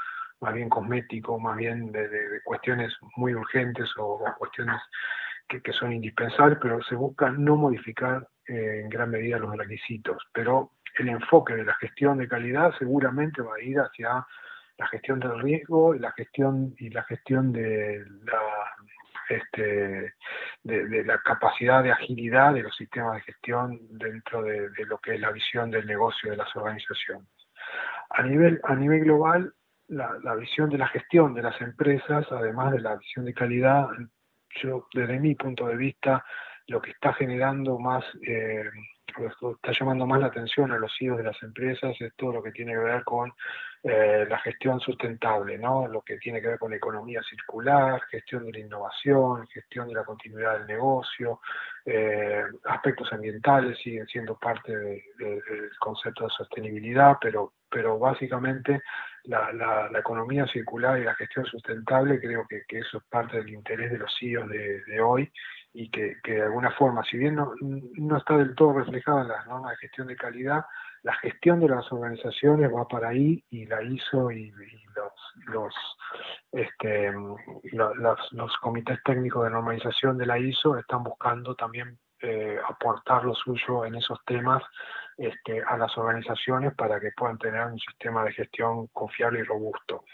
más 0.40 0.54
bien 0.54 0.68
cosmético, 0.68 1.38
más 1.38 1.56
bien 1.56 1.90
de, 1.92 2.09
de, 2.09 2.42
cuestiones 2.44 2.96
muy 3.16 3.35
urgentes 3.35 3.90
o, 3.98 4.22
cuestiones 4.38 4.80
que, 5.48 5.61
que, 5.61 5.72
son 5.72 5.92
indispensables, 5.92 6.59
pero 6.62 6.80
se 6.83 6.94
busca 6.94 7.30
no 7.30 7.56
modificar 7.56 8.26
en 8.50 8.88
gran 8.88 9.10
medida 9.10 9.38
los 9.38 9.56
requisitos, 9.56 10.22
pero 10.32 10.72
el 10.98 11.08
enfoque 11.08 11.54
de 11.54 11.64
la 11.64 11.74
gestión 11.74 12.18
de 12.18 12.28
calidad 12.28 12.72
seguramente 12.78 13.42
va 13.42 13.54
a 13.54 13.62
ir 13.62 13.78
hacia 13.78 14.26
la 14.76 14.88
gestión 14.88 15.20
del 15.20 15.40
riesgo 15.40 15.94
y 15.94 15.98
la 15.98 16.10
gestión 16.12 16.74
y 16.78 16.90
la 16.90 17.02
gestión 17.04 17.52
de 17.52 18.04
la 18.24 18.40
este, 19.28 20.14
de, 20.64 21.04
la 21.04 21.18
capacidad 21.18 21.84
de 21.84 21.92
agilidad 21.92 22.52
de 22.52 22.62
los 22.62 22.74
sistemas 22.74 23.14
de 23.14 23.32
gestión 23.32 23.78
dentro 23.90 24.42
de, 24.42 24.68
lo 24.86 24.98
que 24.98 25.14
es 25.14 25.20
la 25.20 25.30
visión 25.30 25.70
del 25.70 25.86
negocio 25.86 26.32
de 26.32 26.36
las 26.36 26.54
organizaciones. 26.56 27.28
A 28.10 28.24
nivel, 28.24 28.60
a 28.64 28.74
nivel 28.74 29.04
global, 29.04 29.54
la, 29.86 30.16
la, 30.24 30.34
visión 30.34 30.68
de 30.68 30.78
la 30.78 30.88
gestión 30.88 31.32
de 31.34 31.42
las 31.42 31.60
empresas, 31.60 32.26
además 32.32 32.72
de 32.72 32.80
la 32.80 32.96
visión 32.96 33.24
de 33.24 33.34
calidad, 33.34 33.86
yo 34.62 34.88
desde 34.92 35.20
mi 35.20 35.36
punto 35.36 35.68
de 35.68 35.76
vista 35.76 36.24
lo 36.70 36.80
que 36.80 36.92
está 36.92 37.12
generando 37.14 37.80
más, 37.80 38.04
eh, 38.24 38.62
está 39.09 39.72
llamando 39.72 40.06
más 40.06 40.20
la 40.20 40.28
atención 40.28 40.70
a 40.70 40.78
los 40.78 40.92
CEOs 40.96 41.18
de 41.18 41.24
las 41.24 41.42
empresas 41.42 42.00
es 42.00 42.14
todo 42.14 42.35
lo 42.35 42.42
que 42.44 42.52
tiene 42.52 42.72
que 42.72 42.78
ver 42.78 43.02
con 43.02 43.33
eh, 43.83 44.24
la 44.28 44.38
gestión 44.38 44.78
sustentable, 44.78 45.59
¿no? 45.59 45.88
lo 45.88 46.02
que 46.02 46.16
tiene 46.18 46.40
que 46.40 46.46
ver 46.46 46.59
con 46.61 46.70
la 46.70 46.76
economía 46.76 47.20
circular, 47.28 48.00
gestión 48.09 48.46
de 48.46 48.52
la 48.52 48.59
innovación, 48.61 49.48
gestión 49.48 49.88
de 49.88 49.94
la 49.94 50.04
continuidad 50.04 50.59
del 50.59 50.68
negocio, 50.68 51.40
eh, 51.85 52.44
aspectos 52.66 53.12
ambientales 53.12 53.76
siguen 53.83 54.06
siendo 54.06 54.38
parte 54.38 54.76
del 54.76 55.02
concepto 55.80 56.24
de 56.24 56.30
sostenibilidad, 56.30 57.16
pero, 57.20 57.54
pero 57.68 57.98
básicamente 57.98 58.80
la, 59.24 59.90
economía 59.98 60.46
circular 60.46 61.00
y 61.00 61.04
la 61.04 61.16
gestión 61.16 61.44
sustentable 61.46 62.20
creo 62.20 62.46
que, 62.48 62.62
eso 62.78 62.98
es 62.98 63.04
parte 63.11 63.38
del 63.38 63.48
interés 63.48 63.90
de 63.90 63.98
los 63.98 64.16
CEOs 64.20 64.48
de 64.48 65.00
hoy 65.00 65.33
y 65.72 65.90
que, 65.90 66.16
de 66.24 66.42
alguna 66.42 66.72
forma, 66.72 67.04
si 67.04 67.16
bien 67.16 67.37
no, 67.37 67.52
no 67.61 68.16
está 68.16 68.37
del 68.37 68.54
todo 68.54 68.72
reflejada 68.72 69.22
en 69.22 69.28
las 69.28 69.46
normas 69.46 69.72
de 69.72 69.88
gestión 69.88 70.09
de 70.09 70.16
calidad, 70.16 70.64
la 71.02 71.14
gestión 71.14 71.61
de 71.61 71.68
las 71.68 71.90
organizaciones 71.92 72.70
va 72.72 72.87
para 72.87 73.09
ahí 73.09 73.42
y 73.50 73.66
la 73.66 73.83
ISO 73.83 74.30
y, 74.30 74.50
los, 74.50 75.12
los, 75.46 75.74
este, 76.52 77.12
los, 77.72 78.33
los, 78.33 78.56
comités 78.59 78.98
técnicos 79.04 79.44
de 79.44 79.50
normalización 79.50 80.18
de 80.18 80.26
la 80.26 80.38
ISO 80.38 80.76
están 80.76 81.04
buscando 81.04 81.54
también 81.54 81.98
eh, 82.20 82.59
aportar 82.68 83.24
lo 83.24 83.35
suyo 83.35 83.87
en 83.87 83.94
esos 83.94 84.18
temas 84.26 84.62
este, 85.16 85.62
a 85.62 85.78
las 85.78 85.96
organizaciones 85.96 86.74
para 86.74 87.00
que 87.00 87.12
puedan 87.16 87.38
tener 87.38 87.64
un 87.66 87.78
sistema 87.78 88.24
de 88.24 88.33
gestión 88.33 88.88
confiable 88.88 89.40
y 89.40 89.44
robusto. 89.44 90.04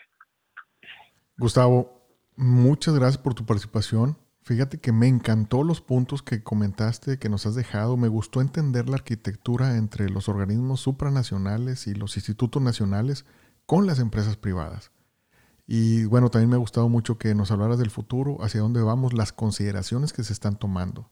Gustavo, 1.37 2.07
muchas 2.37 2.95
gracias 2.95 3.19
por 3.19 3.35
tu 3.35 3.45
participación. 3.45 4.17
Fíjate 4.47 4.79
que 4.79 4.93
me 4.93 5.09
encantó 5.09 5.65
los 5.65 5.81
puntos 5.81 6.23
que 6.23 6.45
comentaste, 6.45 7.19
que 7.19 7.29
nos 7.29 7.47
has 7.47 7.57
dejado. 7.57 7.97
Me 7.97 8.07
gustó 8.07 8.41
entender 8.41 8.89
la 8.89 8.95
arquitectura 8.95 9.77
entre 9.77 10.09
los 10.09 10.29
organismos 10.29 10.79
supranacionales 10.79 11.89
y 11.89 11.95
los 11.95 12.17
institutos 12.17 12.63
nacionales 12.63 13.25
con 13.67 13.89
las 13.89 13.99
empresas 13.99 14.37
privadas. 14.37 14.93
Y 15.67 16.05
bueno, 16.05 16.31
también 16.31 16.51
me 16.51 16.55
ha 16.55 16.61
gustado 16.61 16.89
mucho 16.89 17.19
que 17.19 17.35
nos 17.35 17.51
hablaras 17.51 17.81
del 17.81 17.91
futuro, 17.91 18.37
hacia 18.41 18.61
dónde 18.61 18.83
vamos, 18.83 19.15
las 19.15 19.33
consideraciones 19.33 20.13
que 20.13 20.23
se 20.23 20.33
están 20.33 20.61
tomando. 20.61 21.11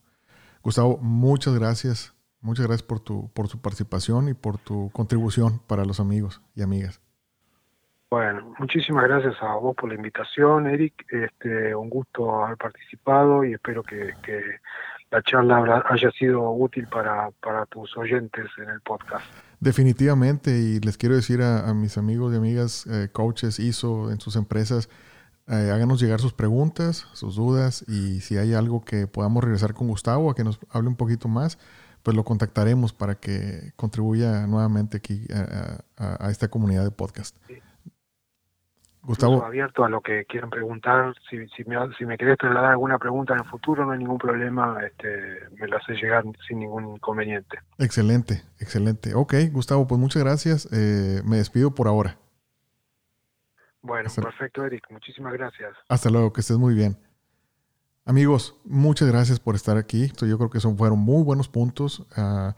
Gustavo, 0.63 0.97
muchas 1.01 1.55
gracias. 1.55 2.13
Muchas 2.39 2.67
gracias 2.67 2.87
por 2.87 3.01
tu, 3.01 3.29
por 3.33 3.49
su 3.49 3.59
participación 3.59 4.29
y 4.29 4.33
por 4.33 4.59
tu 4.59 4.91
contribución 4.93 5.59
para 5.67 5.83
los 5.83 5.99
amigos 5.99 6.41
y 6.55 6.61
amigas. 6.61 7.01
Bueno, 8.09 8.53
muchísimas 8.59 9.05
gracias 9.05 9.35
a 9.41 9.55
vos 9.55 9.75
por 9.75 9.89
la 9.89 9.95
invitación, 9.95 10.67
Eric. 10.67 10.93
Este, 11.09 11.73
un 11.73 11.89
gusto 11.89 12.43
haber 12.43 12.57
participado 12.57 13.43
y 13.43 13.53
espero 13.53 13.83
que, 13.83 14.13
la 15.11 15.21
charla 15.21 15.83
haya 15.87 16.11
sido 16.11 16.51
útil 16.51 16.87
para, 16.87 17.31
tus 17.69 17.95
oyentes 17.95 18.47
en 18.57 18.69
el 18.69 18.81
podcast. 18.81 19.25
Definitivamente, 19.59 20.51
y 20.51 20.79
les 20.79 20.97
quiero 20.97 21.15
decir 21.15 21.41
a, 21.41 21.73
mis 21.73 21.97
amigos 21.97 22.33
y 22.33 22.37
amigas, 22.37 22.85
eh, 22.87 23.07
coaches, 23.11 23.59
ISO 23.59 24.11
en 24.11 24.19
sus 24.19 24.35
empresas, 24.35 24.89
eh, 25.47 25.71
háganos 25.71 26.01
llegar 26.01 26.19
sus 26.19 26.33
preguntas, 26.33 27.07
sus 27.13 27.35
dudas, 27.35 27.85
y 27.87 28.21
si 28.21 28.37
hay 28.37 28.53
algo 28.53 28.83
que 28.83 29.07
podamos 29.07 29.43
regresar 29.43 29.73
con 29.73 29.87
Gustavo 29.87 30.31
a 30.31 30.35
que 30.35 30.43
nos 30.43 30.59
hable 30.69 30.89
un 30.89 30.95
poquito 30.95 31.27
más, 31.27 31.59
pues 32.03 32.15
lo 32.15 32.23
contactaremos 32.23 32.93
para 32.93 33.15
que 33.15 33.71
contribuya 33.75 34.47
nuevamente 34.47 34.97
aquí 34.97 35.25
a, 35.97 36.29
esta 36.29 36.49
comunidad 36.49 36.83
de 36.83 36.91
podcast. 36.91 37.35
Gustavo. 39.05 39.43
abierto 39.43 39.83
a 39.83 39.89
lo 39.89 40.01
que 40.01 40.25
quieran 40.25 40.49
preguntar. 40.49 41.13
Si, 41.29 41.47
si, 41.49 41.63
me, 41.65 41.75
si 41.97 42.05
me 42.05 42.17
querés 42.17 42.37
trasladar 42.37 42.71
alguna 42.71 42.97
pregunta 42.97 43.33
en 43.33 43.39
el 43.39 43.45
futuro, 43.45 43.85
no 43.85 43.91
hay 43.91 43.99
ningún 43.99 44.17
problema. 44.17 44.79
Este, 44.83 45.07
me 45.59 45.67
lo 45.67 45.77
hace 45.77 45.93
llegar 45.93 46.23
sin 46.47 46.59
ningún 46.59 46.95
inconveniente. 46.95 47.59
Excelente, 47.77 48.41
excelente. 48.59 49.13
Ok, 49.13 49.35
Gustavo, 49.51 49.87
pues 49.87 49.99
muchas 49.99 50.23
gracias. 50.23 50.67
Eh, 50.71 51.21
me 51.23 51.37
despido 51.37 51.73
por 51.73 51.87
ahora. 51.87 52.17
Bueno, 53.81 54.09
perfecto, 54.15 54.65
Eric. 54.65 54.83
Muchísimas 54.89 55.33
gracias. 55.33 55.73
Hasta 55.87 56.09
luego, 56.09 56.33
que 56.33 56.41
estés 56.41 56.57
muy 56.57 56.73
bien. 56.73 56.97
Amigos, 58.03 58.59
muchas 58.65 59.07
gracias 59.07 59.39
por 59.39 59.55
estar 59.55 59.77
aquí. 59.77 60.11
Yo 60.21 60.37
creo 60.37 60.49
que 60.49 60.59
son, 60.59 60.77
fueron 60.77 60.99
muy 60.99 61.23
buenos 61.23 61.47
puntos. 61.49 62.05
Ah, 62.15 62.55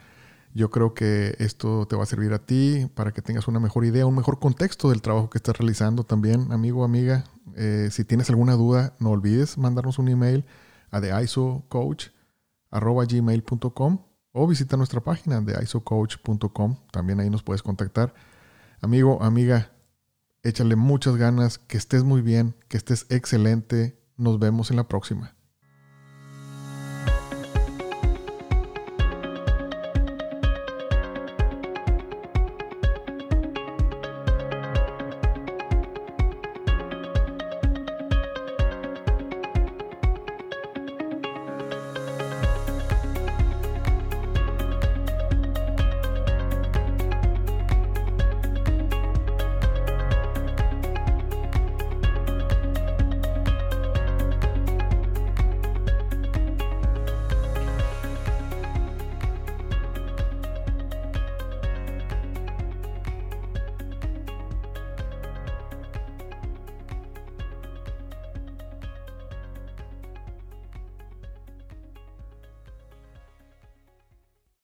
yo 0.53 0.69
creo 0.69 0.93
que 0.93 1.35
esto 1.39 1.87
te 1.87 1.95
va 1.95 2.03
a 2.03 2.07
servir 2.07 2.33
a 2.33 2.39
ti 2.39 2.87
para 2.95 3.11
que 3.11 3.21
tengas 3.21 3.47
una 3.47 3.59
mejor 3.59 3.85
idea, 3.85 4.05
un 4.05 4.15
mejor 4.15 4.39
contexto 4.39 4.89
del 4.89 5.01
trabajo 5.01 5.29
que 5.29 5.37
estás 5.37 5.57
realizando 5.57 6.03
también, 6.03 6.51
amigo, 6.51 6.83
amiga. 6.83 7.23
Eh, 7.55 7.89
si 7.91 8.03
tienes 8.03 8.29
alguna 8.29 8.53
duda, 8.53 8.93
no 8.99 9.11
olvides 9.11 9.57
mandarnos 9.57 9.99
un 9.99 10.09
email 10.09 10.45
a 10.91 10.99
theisocoach.gmail.com 11.01 13.99
o 14.31 14.47
visita 14.47 14.77
nuestra 14.77 15.01
página 15.01 15.41
de 15.41 15.61
isocoach.com. 15.63 16.77
También 16.91 17.19
ahí 17.19 17.29
nos 17.29 17.43
puedes 17.43 17.61
contactar. 17.63 18.13
Amigo, 18.81 19.23
amiga, 19.23 19.71
échale 20.43 20.75
muchas 20.75 21.17
ganas, 21.17 21.57
que 21.57 21.77
estés 21.77 22.03
muy 22.03 22.21
bien, 22.21 22.55
que 22.67 22.77
estés 22.77 23.05
excelente. 23.09 23.99
Nos 24.17 24.39
vemos 24.39 24.71
en 24.71 24.77
la 24.77 24.87
próxima. 24.87 25.36